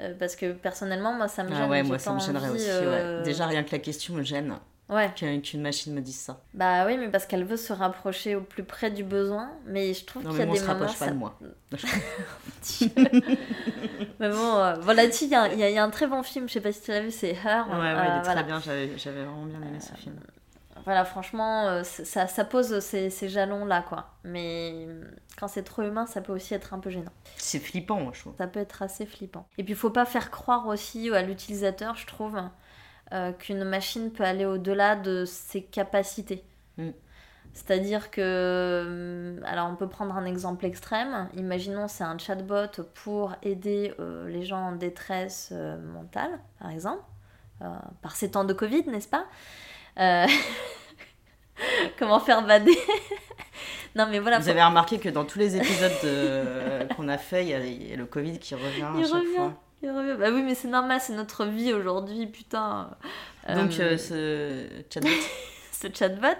Euh, 0.00 0.14
parce 0.18 0.36
que 0.36 0.52
personnellement, 0.52 1.12
moi, 1.12 1.28
ça 1.28 1.42
me 1.42 1.50
ah 1.50 1.54
gêne. 1.54 1.62
Ah 1.64 1.68
ouais, 1.68 1.82
moi, 1.82 1.98
ça 1.98 2.12
me 2.12 2.20
gênerait 2.20 2.50
aussi. 2.50 2.66
Euh, 2.68 3.22
Déjà, 3.22 3.46
rien 3.46 3.62
que 3.64 3.72
la 3.72 3.78
question 3.78 4.14
me 4.14 4.22
gêne. 4.22 4.54
Ouais. 4.88 5.12
Qu'une 5.14 5.60
machine 5.60 5.94
me 5.94 6.00
dise 6.00 6.18
ça. 6.18 6.40
Bah 6.54 6.86
oui, 6.86 6.96
mais 6.96 7.08
parce 7.08 7.26
qu'elle 7.26 7.44
veut 7.44 7.58
se 7.58 7.74
rapprocher 7.74 8.36
au 8.36 8.40
plus 8.40 8.64
près 8.64 8.90
du 8.90 9.04
besoin. 9.04 9.50
Mais 9.66 9.92
je 9.92 10.04
trouve 10.04 10.22
qu'il 10.22 10.32
y 10.32 10.42
a 10.42 10.46
des 10.46 10.60
moments. 10.60 10.80
Non, 10.80 10.88
se 10.88 10.98
pas 10.98 11.10
de 11.10 11.14
moi. 11.14 11.38
mais 14.18 14.30
bon, 14.30 14.56
euh, 14.56 14.74
voilà, 14.80 15.04
il 15.04 15.28
y, 15.28 15.34
a, 15.34 15.54
y, 15.54 15.78
a 15.78 15.84
un 15.84 15.90
très 15.90 16.06
bon 16.06 16.22
film, 16.22 16.48
je 16.48 16.54
sais 16.54 16.62
pas 16.62 16.72
si 16.72 16.80
tu 16.80 16.90
l'as 16.90 17.02
vu, 17.02 17.10
c'est 17.10 17.32
Her. 17.32 17.66
Ouais, 17.68 17.76
ouais, 17.76 17.92
il 17.92 17.96
est 17.96 18.18
euh, 18.18 18.22
très 18.22 18.44
bien, 18.44 18.60
j'avais 18.60 19.24
vraiment 19.24 19.44
bien 19.44 19.60
aimé 19.60 19.78
ce 19.78 19.92
film. 20.00 20.16
Voilà, 20.84 21.04
franchement, 21.04 21.66
euh, 21.66 21.82
ça, 21.82 22.26
ça 22.26 22.44
pose 22.46 22.80
ces, 22.80 23.10
ces 23.10 23.28
jalons-là, 23.28 23.82
quoi. 23.82 24.14
Mais 24.24 24.88
quand 25.38 25.48
c'est 25.48 25.64
trop 25.64 25.82
humain, 25.82 26.06
ça 26.06 26.22
peut 26.22 26.32
aussi 26.32 26.54
être 26.54 26.72
un 26.72 26.78
peu 26.78 26.88
gênant. 26.88 27.12
C'est 27.36 27.58
flippant, 27.58 28.00
moi, 28.00 28.12
je 28.14 28.20
trouve. 28.20 28.34
Ça 28.38 28.46
peut 28.46 28.60
être 28.60 28.80
assez 28.80 29.04
flippant. 29.04 29.46
Et 29.58 29.64
puis, 29.64 29.74
il 29.74 29.76
faut 29.76 29.90
pas 29.90 30.06
faire 30.06 30.30
croire 30.30 30.66
aussi 30.66 31.10
à 31.10 31.20
l'utilisateur, 31.20 31.94
je 31.96 32.06
trouve, 32.06 32.40
euh, 33.12 33.32
qu'une 33.32 33.64
machine 33.64 34.10
peut 34.12 34.24
aller 34.24 34.44
au-delà 34.44 34.94
de 34.94 35.24
ses 35.24 35.62
capacités. 35.62 36.44
Mm. 36.76 36.90
C'est-à-dire 37.54 38.10
que, 38.10 38.20
euh, 38.20 39.40
alors 39.44 39.68
on 39.70 39.76
peut 39.76 39.88
prendre 39.88 40.14
un 40.14 40.26
exemple 40.26 40.66
extrême, 40.66 41.28
imaginons 41.34 41.88
c'est 41.88 42.04
un 42.04 42.18
chatbot 42.18 42.82
pour 43.02 43.34
aider 43.42 43.94
euh, 43.98 44.28
les 44.28 44.44
gens 44.44 44.58
en 44.58 44.72
détresse 44.72 45.52
mentale, 45.52 46.38
par 46.60 46.70
exemple, 46.70 47.02
par 48.02 48.14
ces 48.14 48.30
temps 48.30 48.44
de 48.44 48.52
Covid, 48.52 48.84
n'est-ce 48.86 49.08
pas? 49.08 49.24
Comment 51.98 52.20
faire 52.20 52.46
bader? 52.46 52.76
Non, 53.96 54.06
mais 54.08 54.20
voilà. 54.20 54.38
Vous 54.38 54.48
avez 54.48 54.62
remarqué 54.62 54.98
que 54.98 55.08
dans 55.08 55.24
tous 55.24 55.40
les 55.40 55.56
épisodes 55.56 55.90
qu'on 56.94 57.08
a 57.08 57.18
fait, 57.18 57.44
il 57.46 57.88
y, 57.88 57.92
a 57.92 57.96
le 57.96 58.06
Covid 58.06 58.38
qui 58.38 58.54
revient 58.54 58.86
il 58.94 59.02
à 59.02 59.08
chaque 59.08 59.14
revient. 59.14 59.34
fois. 59.34 59.67
Bah 59.82 60.30
oui, 60.32 60.42
mais 60.42 60.54
c'est 60.54 60.68
normal, 60.68 61.00
c'est 61.00 61.14
notre 61.14 61.44
vie 61.44 61.72
aujourd'hui, 61.72 62.26
putain. 62.26 62.90
Donc, 63.48 63.78
euh, 63.78 63.96
ce 63.96 64.68
chatbot. 64.92 65.08
ce 65.72 65.86
chatbot. 65.92 66.38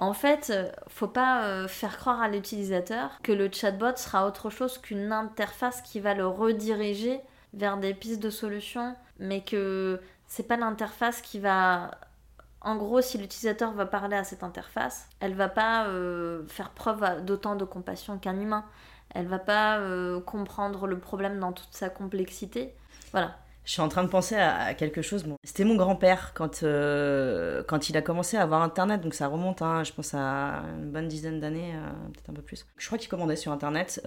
En 0.00 0.12
fait, 0.12 0.52
faut 0.88 1.08
pas 1.08 1.44
euh, 1.44 1.68
faire 1.68 1.96
croire 1.98 2.20
à 2.20 2.28
l'utilisateur 2.28 3.18
que 3.22 3.32
le 3.32 3.50
chatbot 3.50 3.96
sera 3.96 4.26
autre 4.26 4.50
chose 4.50 4.78
qu'une 4.78 5.12
interface 5.12 5.82
qui 5.82 5.98
va 6.00 6.14
le 6.14 6.26
rediriger 6.26 7.20
vers 7.54 7.78
des 7.78 7.94
pistes 7.94 8.20
de 8.20 8.30
solutions, 8.30 8.94
mais 9.18 9.42
que 9.42 10.00
c'est 10.26 10.46
pas 10.46 10.56
l'interface 10.56 11.20
qui 11.20 11.40
va 11.40 11.90
en 12.60 12.76
gros, 12.76 13.00
si 13.00 13.18
l'utilisateur 13.18 13.72
va 13.72 13.86
parler 13.86 14.16
à 14.16 14.24
cette 14.24 14.42
interface, 14.42 15.08
elle 15.20 15.34
va 15.34 15.48
pas 15.48 15.86
euh, 15.86 16.44
faire 16.48 16.70
preuve 16.70 17.24
d'autant 17.24 17.54
de 17.54 17.64
compassion 17.64 18.18
qu'un 18.18 18.38
humain. 18.40 18.64
Elle 19.14 19.26
va 19.26 19.38
pas 19.38 19.78
euh, 19.78 20.20
comprendre 20.20 20.86
le 20.86 20.98
problème 20.98 21.38
dans 21.38 21.52
toute 21.52 21.72
sa 21.72 21.88
complexité. 21.88 22.74
Voilà. 23.12 23.36
Je 23.64 23.72
suis 23.72 23.82
en 23.82 23.88
train 23.88 24.02
de 24.02 24.08
penser 24.08 24.34
à, 24.34 24.72
quelque 24.72 25.02
chose. 25.02 25.26
C'était 25.44 25.64
mon 25.64 25.76
grand-père 25.76 26.32
quand, 26.34 26.62
euh, 26.62 27.62
quand 27.68 27.90
il 27.90 27.96
a 27.98 28.02
commencé 28.02 28.38
à 28.38 28.42
avoir 28.42 28.62
Internet, 28.62 29.02
donc 29.02 29.12
ça 29.12 29.26
remonte, 29.28 29.60
hein, 29.60 29.84
je 29.84 29.92
pense, 29.92 30.14
à 30.14 30.62
une 30.78 30.90
bonne 30.90 31.06
dizaine 31.06 31.38
d'années, 31.38 31.74
peut-être 32.14 32.30
un 32.30 32.32
peu 32.32 32.40
plus. 32.40 32.64
Je 32.78 32.86
crois 32.86 32.96
qu'il 32.96 33.10
commandait 33.10 33.36
sur 33.36 33.52
Internet, 33.52 34.02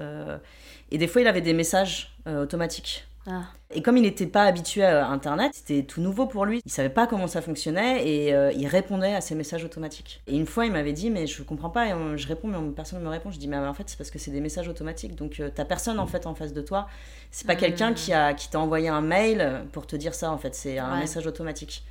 et 0.89 0.97
des 0.97 1.07
fois 1.07 1.21
il 1.21 1.27
avait 1.27 1.41
des 1.41 1.53
messages 1.53 2.17
automatiques 2.25 3.05
ah. 3.27 3.43
Et 3.69 3.81
comme 3.81 3.97
il 3.97 4.01
n'était 4.01 4.25
pas 4.25 4.43
habitué 4.43 4.83
à 4.83 5.07
Internet, 5.07 5.51
c'était 5.53 5.83
tout 5.83 6.01
nouveau 6.01 6.25
pour 6.25 6.45
lui. 6.45 6.61
Il 6.65 6.71
savait 6.71 6.89
pas 6.89 7.07
comment 7.07 7.27
ça 7.27 7.41
fonctionnait 7.41 8.07
et 8.07 8.33
euh, 8.33 8.51
il 8.53 8.67
répondait 8.67 9.13
à 9.13 9.21
ces 9.21 9.35
messages 9.35 9.63
automatiques. 9.63 10.21
Et 10.27 10.35
une 10.35 10.47
fois, 10.47 10.65
il 10.65 10.71
m'avait 10.71 10.93
dit, 10.93 11.09
mais 11.09 11.27
je 11.27 11.43
comprends 11.43 11.69
pas. 11.69 11.87
Et 11.87 12.17
je 12.17 12.27
réponds, 12.27 12.47
mais 12.47 12.57
personne 12.71 12.99
ne 12.99 13.03
me 13.05 13.09
répond. 13.09 13.31
Je 13.31 13.37
dis, 13.37 13.47
mais 13.47 13.57
en 13.57 13.73
fait, 13.73 13.89
c'est 13.89 13.97
parce 13.97 14.09
que 14.09 14.19
c'est 14.19 14.31
des 14.31 14.41
messages 14.41 14.67
automatiques. 14.67 15.15
Donc, 15.15 15.31
tu 15.31 15.43
euh, 15.43 15.49
t'as 15.53 15.65
personne 15.65 15.99
en 15.99 16.07
fait 16.07 16.25
en 16.25 16.33
face 16.33 16.53
de 16.53 16.61
toi. 16.61 16.87
C'est 17.29 17.47
pas 17.47 17.55
quelqu'un 17.55 17.93
qui 17.93 18.11
a 18.11 18.33
qui 18.33 18.49
t'a 18.49 18.59
envoyé 18.59 18.89
un 18.89 19.01
mail 19.01 19.65
pour 19.71 19.85
te 19.85 19.95
dire 19.95 20.15
ça. 20.15 20.31
En 20.31 20.37
fait, 20.37 20.55
c'est 20.55 20.79
un 20.79 20.97
message 20.97 21.27
automatique. 21.27 21.85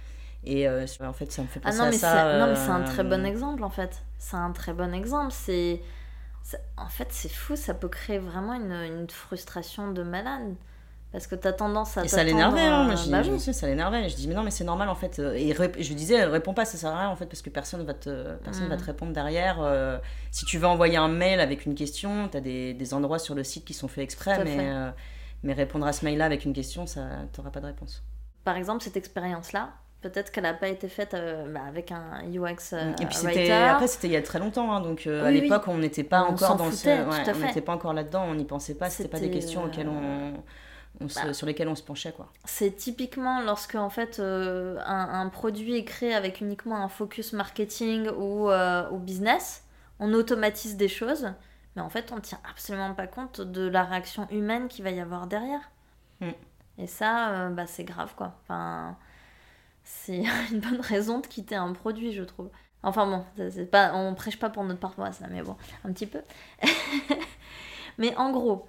Et 0.45 0.66
euh, 0.66 0.87
en 1.01 1.12
fait, 1.12 1.31
ça 1.31 1.43
me 1.43 1.47
fait 1.47 1.61
ah 1.64 1.71
penser 1.71 1.81
ah 1.81 1.85
non, 1.85 1.90
mais 1.90 1.97
à 1.97 1.99
ça. 1.99 2.38
Non, 2.38 2.47
mais 2.49 2.57
c'est 2.57 2.71
un 2.71 2.83
très 2.83 3.05
bon 3.05 3.25
exemple 3.25 3.62
en 3.62 3.71
fait. 3.71 4.03
C'est 4.19 4.37
un 4.37 4.53
très 4.53 4.73
bon 4.73 4.95
exemple. 4.95 5.33
C'est 5.33 5.81
en 6.77 6.88
fait, 6.88 7.09
c'est 7.11 7.31
fou, 7.31 7.57
ça 7.57 7.75
peut 7.75 7.88
créer 7.88 8.19
vraiment 8.19 8.55
une, 8.55 8.73
une 8.73 9.11
frustration 9.11 9.93
de 9.93 10.03
malade. 10.03 10.55
Parce 11.12 11.27
que 11.27 11.35
tu 11.35 11.49
as 11.49 11.53
tendance 11.53 11.96
à. 11.96 12.05
Et 12.05 12.09
ça 12.09 12.23
l'énervait, 12.23 12.61
hein. 12.61 12.85
Moi, 12.85 12.94
je, 12.94 13.11
bah 13.11 13.53
ça 13.53 13.66
l'énervait. 13.66 14.09
Je 14.09 14.14
dis, 14.14 14.29
mais 14.29 14.35
non, 14.35 14.44
mais 14.44 14.53
c'est 14.53 14.64
normal 14.64 14.88
en 14.88 14.94
fait. 14.94 15.18
Et 15.18 15.53
je 15.53 15.94
disais, 15.94 16.25
réponds 16.25 16.55
pas, 16.55 16.64
ça 16.64 16.79
sert 16.79 16.90
à 16.90 17.01
rien 17.01 17.09
en 17.09 17.16
fait, 17.16 17.27
parce 17.27 17.42
que 17.42 17.51
personne 17.51 17.85
va 17.85 17.94
te, 17.94 18.37
personne 18.44 18.68
va 18.68 18.77
te 18.77 18.83
mm. 18.83 18.87
répondre 18.87 19.12
derrière. 19.12 19.59
Euh, 19.61 19.99
si 20.31 20.44
tu 20.44 20.59
veux 20.59 20.66
envoyer 20.66 20.96
un 20.96 21.09
mail 21.09 21.40
avec 21.40 21.66
une 21.66 21.75
question, 21.75 22.29
tu 22.29 22.37
as 22.37 22.40
des, 22.40 22.75
des, 22.75 22.94
endroits 22.94 23.18
sur 23.18 23.35
le 23.35 23.42
site 23.42 23.64
qui 23.64 23.75
sont 23.75 23.88
faits 23.88 24.05
exprès, 24.05 24.44
mais, 24.44 24.59
euh, 24.61 24.90
mais 25.42 25.53
répondre 25.53 25.85
à 25.87 25.92
ce 25.92 26.05
mail-là 26.05 26.27
avec 26.27 26.44
une 26.44 26.53
question, 26.53 26.87
ça 26.87 27.03
t'auras 27.33 27.51
pas 27.51 27.61
de 27.61 27.66
réponse. 27.66 28.05
Par 28.44 28.57
exemple, 28.57 28.83
cette 28.83 28.96
expérience-là, 28.96 29.70
Peut-être 30.03 30.33
qu'elle 30.33 30.44
n'a 30.44 30.55
pas 30.55 30.68
été 30.68 30.88
faite 30.88 31.12
euh, 31.12 31.53
bah, 31.53 31.61
avec 31.68 31.92
un 31.92 32.23
UX 32.25 32.73
Et 33.03 33.05
puis 33.05 33.51
après 33.53 33.87
c'était 33.87 34.07
il 34.07 34.12
y 34.12 34.16
a 34.16 34.23
très 34.23 34.38
longtemps, 34.38 34.73
hein, 34.73 34.81
donc 34.81 35.07
à 35.07 35.31
l'époque 35.31 35.64
on 35.66 35.77
n'était 35.77 36.05
pas 36.05 36.23
encore 36.23 36.57
dans 36.57 36.68
on 36.68 36.70
n'était 36.70 37.61
pas 37.61 37.75
encore 37.75 37.92
là-dedans, 37.92 38.25
on 38.27 38.35
n'y 38.35 38.46
pensait 38.46 38.77
pas, 38.77 38.88
c'était 38.88 39.11
pas 39.11 39.20
des 39.20 39.31
questions 39.31 39.64
auxquelles 39.64 39.90
on 39.90 40.42
bah. 41.00 41.33
sur 41.33 41.46
lesquels 41.46 41.68
on 41.68 41.74
se 41.74 41.83
penchait. 41.83 42.12
quoi. 42.12 42.31
C'est 42.44 42.76
typiquement 42.76 43.40
lorsque 43.42 43.74
en 43.74 43.90
fait 43.90 44.18
euh, 44.18 44.79
un, 44.85 45.29
produit 45.29 45.76
est 45.76 45.85
créé 45.85 46.14
avec 46.14 46.40
uniquement 46.40 46.76
un 46.76 46.88
focus 46.88 47.33
marketing 47.33 48.09
ou, 48.11 48.50
euh, 48.50 48.90
business, 48.98 49.64
on 49.98 50.12
automatise 50.12 50.76
des 50.76 50.88
choses, 50.88 51.33
mais 51.76 51.83
en 51.83 51.90
fait 51.90 52.12
on 52.12 52.20
tient 52.20 52.40
absolument 52.48 52.94
pas 52.94 53.07
compte 53.07 53.40
de 53.40 53.66
la 53.66 53.85
réaction 53.85 54.29
humaine 54.31 54.68
qu'il 54.68 54.85
va 54.85 54.90
y 54.90 55.00
avoir 55.00 55.26
derrière. 55.26 55.70
Mm. 56.20 56.31
Et 56.79 56.87
ça, 56.87 57.31
euh, 57.31 57.48
bah, 57.50 57.66
c'est 57.66 57.85
grave 57.85 58.14
quoi. 58.16 58.38
Enfin, 58.42 58.96
c'est 59.85 60.22
une 60.53 60.61
bonne 60.61 60.81
raison 60.81 61.20
de 61.20 61.26
quitter 61.26 61.57
un 61.57 61.72
produit, 61.72 62.12
je 62.12 62.22
trouve. 62.22 62.50
Enfin 62.83 63.07
bon, 63.07 63.24
c'est 63.50 63.70
pas, 63.70 63.94
on 63.94 64.14
prêche 64.14 64.38
pas 64.38 64.48
pour 64.48 64.64
notre 64.64 64.81
paroisse 64.81 65.20
là, 65.20 65.29
mais 65.31 65.42
bon, 65.42 65.57
un 65.85 65.92
petit 65.92 66.07
peu. 66.07 66.22
mais 67.98 68.16
en 68.16 68.31
gros, 68.31 68.66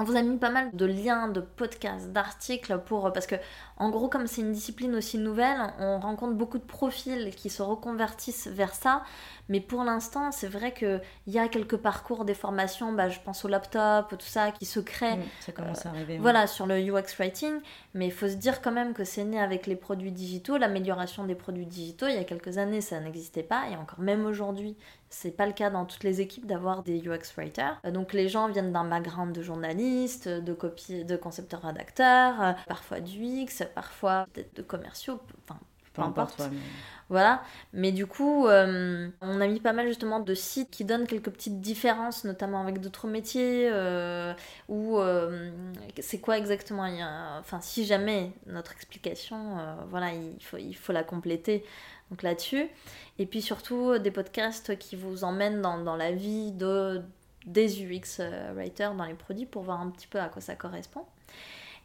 on 0.00 0.04
vous 0.04 0.16
a 0.16 0.22
mis 0.22 0.38
pas 0.38 0.50
mal 0.50 0.70
de 0.72 0.86
liens, 0.86 1.28
de 1.28 1.40
podcasts, 1.40 2.10
d'articles 2.10 2.80
pour 2.86 3.12
parce 3.12 3.26
que 3.26 3.36
en 3.76 3.90
gros 3.90 4.08
comme 4.08 4.26
c'est 4.26 4.40
une 4.40 4.52
discipline 4.52 4.94
aussi 4.94 5.18
nouvelle, 5.18 5.58
on 5.78 6.00
rencontre 6.00 6.34
beaucoup 6.34 6.58
de 6.58 6.64
profils 6.64 7.34
qui 7.34 7.50
se 7.50 7.62
reconvertissent 7.62 8.48
vers 8.48 8.74
ça, 8.74 9.02
mais 9.50 9.60
pour 9.60 9.82
l'instant, 9.82 10.30
c'est 10.30 10.46
vrai 10.46 10.72
qu'il 10.72 11.02
y 11.26 11.36
a 11.36 11.48
quelques 11.48 11.76
parcours 11.76 12.24
des 12.24 12.34
formations, 12.34 12.92
bah, 12.92 13.08
je 13.08 13.18
pense 13.18 13.44
au 13.44 13.48
laptop, 13.48 14.10
tout 14.10 14.20
ça, 14.20 14.52
qui 14.52 14.64
se 14.64 14.78
créent. 14.78 15.18
ça 15.40 15.50
commence 15.50 15.84
à 15.84 15.88
arriver. 15.88 16.18
Voilà, 16.18 16.46
sur 16.46 16.66
le 16.66 16.78
UX 16.78 17.16
Writing. 17.18 17.54
Mais 17.92 18.06
il 18.06 18.12
faut 18.12 18.28
se 18.28 18.34
dire 18.34 18.62
quand 18.62 18.70
même 18.70 18.94
que 18.94 19.02
c'est 19.02 19.24
né 19.24 19.40
avec 19.40 19.66
les 19.66 19.74
produits 19.74 20.12
digitaux, 20.12 20.56
l'amélioration 20.56 21.24
des 21.24 21.34
produits 21.34 21.66
digitaux. 21.66 22.06
Il 22.06 22.14
y 22.14 22.18
a 22.18 22.24
quelques 22.24 22.58
années, 22.58 22.80
ça 22.80 23.00
n'existait 23.00 23.42
pas. 23.42 23.68
Et 23.72 23.76
encore 23.76 23.98
même 23.98 24.24
aujourd'hui, 24.24 24.76
c'est 25.10 25.32
pas 25.32 25.46
le 25.46 25.52
cas 25.52 25.70
dans 25.70 25.84
toutes 25.84 26.04
les 26.04 26.20
équipes 26.20 26.46
d'avoir 26.46 26.82
des 26.82 27.00
UX 27.06 27.34
writers. 27.36 27.80
Euh, 27.84 27.90
donc 27.90 28.12
les 28.12 28.28
gens 28.28 28.48
viennent 28.48 28.72
d'un 28.72 28.84
background 28.84 29.34
de 29.34 29.42
journaliste, 29.42 30.28
de 30.28 30.52
copie, 30.54 31.04
de 31.04 31.16
concepteur 31.16 31.62
rédacteur, 31.62 32.40
euh, 32.40 32.52
parfois 32.66 33.00
du 33.00 33.20
UX, 33.20 33.64
parfois 33.74 34.26
peut-être 34.32 34.56
de 34.56 34.62
commerciaux, 34.62 35.20
enfin 35.42 35.58
peu, 35.92 36.02
importe. 36.02 36.42
Voilà. 37.08 37.42
Mais 37.72 37.90
du 37.90 38.06
coup, 38.06 38.46
euh, 38.46 39.08
on 39.20 39.40
a 39.40 39.46
mis 39.48 39.58
pas 39.58 39.72
mal 39.72 39.88
justement 39.88 40.20
de 40.20 40.34
sites 40.34 40.70
qui 40.70 40.84
donnent 40.84 41.06
quelques 41.06 41.30
petites 41.30 41.60
différences, 41.60 42.24
notamment 42.24 42.60
avec 42.62 42.80
d'autres 42.80 43.08
métiers, 43.08 43.68
euh, 43.72 44.32
ou 44.68 44.98
euh, 44.98 45.50
c'est 45.98 46.20
quoi 46.20 46.38
exactement 46.38 46.86
Enfin, 47.40 47.60
si 47.60 47.84
jamais 47.84 48.32
notre 48.46 48.72
explication, 48.72 49.56
voilà, 49.88 50.12
il 50.12 50.42
faut, 50.42 50.56
il 50.56 50.74
faut 50.74 50.92
la 50.92 51.02
compléter 51.02 51.64
donc 52.10 52.22
là-dessus. 52.22 52.68
Et 53.18 53.26
puis 53.26 53.42
surtout, 53.42 53.98
des 53.98 54.10
podcasts 54.10 54.78
qui 54.78 54.96
vous 54.96 55.24
emmènent 55.24 55.62
dans, 55.62 55.78
dans 55.78 55.96
la 55.96 56.12
vie 56.12 56.52
de, 56.52 57.02
des 57.46 57.82
UX 57.82 58.22
writers 58.54 58.94
dans 58.94 59.04
les 59.04 59.14
produits 59.14 59.46
pour 59.46 59.62
voir 59.62 59.80
un 59.80 59.90
petit 59.90 60.06
peu 60.06 60.18
à 60.20 60.28
quoi 60.28 60.40
ça 60.42 60.56
correspond. 60.56 61.04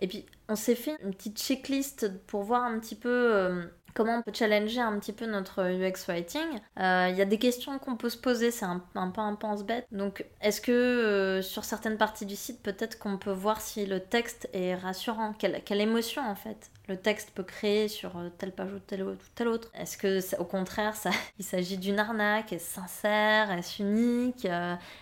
Et 0.01 0.07
puis, 0.07 0.25
on 0.49 0.55
s'est 0.55 0.75
fait 0.75 0.97
une 1.03 1.13
petite 1.13 1.39
checklist 1.39 2.11
pour 2.27 2.43
voir 2.43 2.63
un 2.63 2.79
petit 2.79 2.95
peu 2.95 3.69
comment 3.95 4.17
on 4.17 4.21
peut 4.21 4.31
challenger 4.33 4.81
un 4.81 4.99
petit 4.99 5.13
peu 5.13 5.25
notre 5.25 5.63
UX 5.63 6.05
writing. 6.07 6.59
Euh, 6.79 7.07
il 7.09 7.15
y 7.15 7.21
a 7.21 7.25
des 7.25 7.39
questions 7.39 7.79
qu'on 7.79 7.95
peut 7.95 8.09
se 8.09 8.17
poser, 8.17 8.51
c'est 8.51 8.65
un, 8.65 8.79
peu 8.93 9.21
un 9.21 9.35
pense-bête. 9.35 9.88
Donc, 9.91 10.25
est-ce 10.41 10.61
que 10.61 10.71
euh, 10.71 11.41
sur 11.41 11.63
certaines 11.63 11.97
parties 11.97 12.27
du 12.27 12.35
site, 12.35 12.61
peut-être 12.61 12.99
qu'on 12.99 13.17
peut 13.17 13.31
voir 13.31 13.61
si 13.61 13.85
le 13.88 14.01
texte 14.01 14.47
est 14.53 14.75
rassurant? 14.75 15.33
Quelle, 15.33 15.63
quelle 15.63 15.81
émotion 15.81 16.21
en 16.21 16.35
fait? 16.35 16.69
Le 16.88 16.98
texte 16.98 17.32
peut 17.32 17.43
créer 17.43 17.88
sur 17.88 18.17
euh, 18.17 18.30
telle 18.38 18.52
page 18.52 18.74
ou 18.74 18.80
telle 18.80 19.04
autre 19.04 19.24
ou 19.24 19.30
telle 19.36 19.48
autre. 19.48 19.71
Est-ce 19.74 19.98
que 19.98 20.19
au 20.39 20.45
contraire 20.45 20.93
il 21.39 21.45
s'agit 21.45 21.78
d'une 21.78 22.00
arnaque? 22.00 22.54
Est-ce 22.54 22.74
sincère? 22.74 23.52
Est-ce 23.52 23.82
unique? 23.82 24.48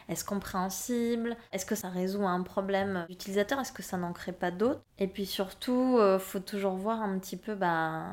Est-ce 0.10 0.26
compréhensible? 0.26 1.36
Est-ce 1.52 1.66
que 1.66 1.76
ça 1.76 1.90
résout 1.90 2.26
un 2.26 2.42
problème 2.44 3.06
d'utilisateur? 3.10 3.60
Est-ce 3.60 3.72
que 3.72 3.84
ça 3.84 3.98
n'en 3.98 4.14
crée 4.14 4.32
pas 4.32 4.52
d'autres? 4.52 4.82
Et 5.00 5.08
puis 5.08 5.26
surtout, 5.26 6.00
il 6.00 6.20
faut 6.20 6.40
toujours 6.40 6.76
voir 6.76 7.02
un 7.02 7.20
petit 7.20 7.38
peu 7.38 7.56
bah, 7.56 8.06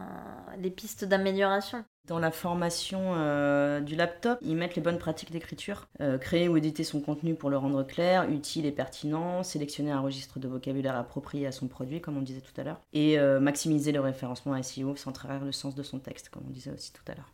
les 0.58 0.70
pistes 0.70 1.04
d'amélioration. 1.04 1.84
Dans 2.06 2.18
la 2.18 2.30
formation 2.30 3.14
euh, 3.14 3.80
du 3.80 3.94
laptop, 3.94 4.38
ils 4.42 4.56
mettent 4.56 4.74
les 4.74 4.82
bonnes 4.82 4.98
pratiques 4.98 5.30
d'écriture. 5.30 5.86
Euh, 6.00 6.18
créer 6.18 6.48
ou 6.48 6.56
éditer 6.56 6.82
son 6.82 7.00
contenu 7.00 7.34
pour 7.34 7.50
le 7.50 7.56
rendre 7.56 7.82
clair, 7.84 8.28
utile 8.28 8.66
et 8.66 8.72
pertinent, 8.72 9.42
sélectionner 9.42 9.90
un 9.90 10.00
registre 10.00 10.38
de 10.38 10.48
vocabulaire 10.48 10.96
approprié 10.96 11.46
à 11.46 11.52
son 11.52 11.68
produit, 11.68 12.00
comme 12.00 12.16
on 12.16 12.22
disait 12.22 12.40
tout 12.40 12.58
à 12.58 12.64
l'heure, 12.64 12.80
et 12.92 13.18
euh, 13.18 13.38
maximiser 13.38 13.92
le 13.92 14.00
référencement 14.00 14.60
SEO 14.62 14.96
sans 14.96 15.12
trahir 15.12 15.44
le 15.44 15.52
sens 15.52 15.74
de 15.74 15.82
son 15.82 15.98
texte, 15.98 16.30
comme 16.30 16.42
on 16.48 16.50
disait 16.50 16.72
aussi 16.72 16.92
tout 16.92 17.04
à 17.06 17.14
l'heure. 17.14 17.32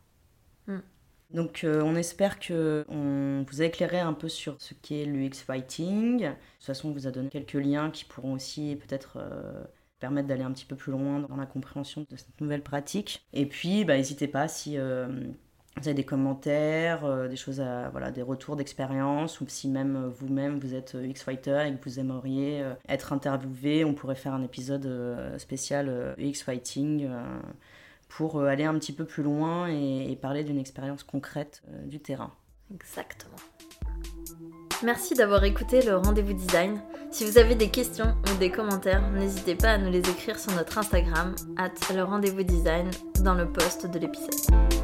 Hmm. 0.67 0.83
Donc 1.31 1.65
on 1.65 1.97
espère 1.97 2.39
que 2.39 2.85
on 2.89 3.45
vous 3.49 3.61
a 3.61 3.65
éclairé 3.65 3.99
un 3.99 4.13
peu 4.13 4.29
sur 4.29 4.55
ce 4.61 4.75
qu'est 4.75 5.05
l'UX 5.05 5.45
Writing. 5.49 6.19
De 6.19 6.27
toute 6.29 6.39
façon, 6.61 6.91
on 6.91 6.93
vous 6.93 7.09
a 7.09 7.11
donné 7.11 7.31
quelques 7.31 7.55
liens 7.55 7.91
qui 7.91 8.05
pourront 8.05 8.35
aussi 8.35 8.77
peut-être 8.77 9.19
permettre 9.99 10.29
d'aller 10.29 10.43
un 10.43 10.53
petit 10.53 10.65
peu 10.65 10.77
plus 10.77 10.93
loin 10.93 11.21
dans 11.21 11.37
la 11.37 11.47
compréhension 11.47 12.07
de 12.09 12.17
cette 12.17 12.41
nouvelle 12.41 12.63
pratique. 12.63 13.27
Et 13.33 13.47
puis, 13.47 13.85
bah, 13.85 13.97
n'hésitez 13.97 14.29
pas 14.29 14.49
si 14.49 14.79
euh, 14.79 15.07
vous 15.77 15.89
avez 15.89 15.95
des 15.95 16.05
commentaires, 16.05 17.05
euh, 17.05 17.29
des 17.29 17.37
choses 17.37 17.63
voilà, 17.93 18.11
des 18.11 18.23
retours 18.23 18.57
d'expérience, 18.57 19.41
ou 19.41 19.47
si 19.49 19.69
même 19.69 19.97
euh, 19.97 20.09
vous-même 20.09 20.59
vous 20.59 20.75
êtes 20.75 20.97
X-Fighter 21.01 21.65
et 21.67 21.75
que 21.75 21.89
vous 21.89 21.99
aimeriez 21.99 22.65
être 22.89 23.13
interviewé, 23.13 23.85
on 23.85 23.95
pourrait 23.95 24.15
faire 24.15 24.35
un 24.35 24.43
épisode 24.43 24.89
spécial 25.39 26.15
X-Fighting 26.19 27.09
pour 28.09 28.43
aller 28.43 28.65
un 28.65 28.75
petit 28.75 28.93
peu 28.93 29.05
plus 29.05 29.23
loin 29.23 29.67
et 29.69 30.17
parler 30.21 30.45
d'une 30.45 30.59
expérience 30.59 31.03
concrète 31.03 31.63
du 31.85 32.01
terrain. 32.01 32.33
Exactement. 32.73 33.37
Merci 34.83 35.15
d'avoir 35.15 35.43
écouté 35.45 35.83
le 35.83 35.97
rendez-vous 35.97 36.35
design. 36.35 36.79
Si 37.11 37.25
vous 37.25 37.39
avez 37.39 37.55
des 37.55 37.71
questions 37.71 38.15
ou 38.31 38.37
des 38.39 38.51
commentaires, 38.51 39.03
n'hésitez 39.11 39.55
pas 39.55 39.71
à 39.71 39.79
nous 39.79 39.91
les 39.91 40.01
écrire 40.01 40.39
sur 40.39 40.53
notre 40.53 40.77
Instagram, 40.77 41.35
at 41.57 41.71
le 41.95 42.03
rendez-vous 42.03 42.43
design, 42.43 42.91
dans 43.21 43.35
le 43.35 43.47
post 43.51 43.87
de 43.87 43.99
l'épisode. 43.99 44.76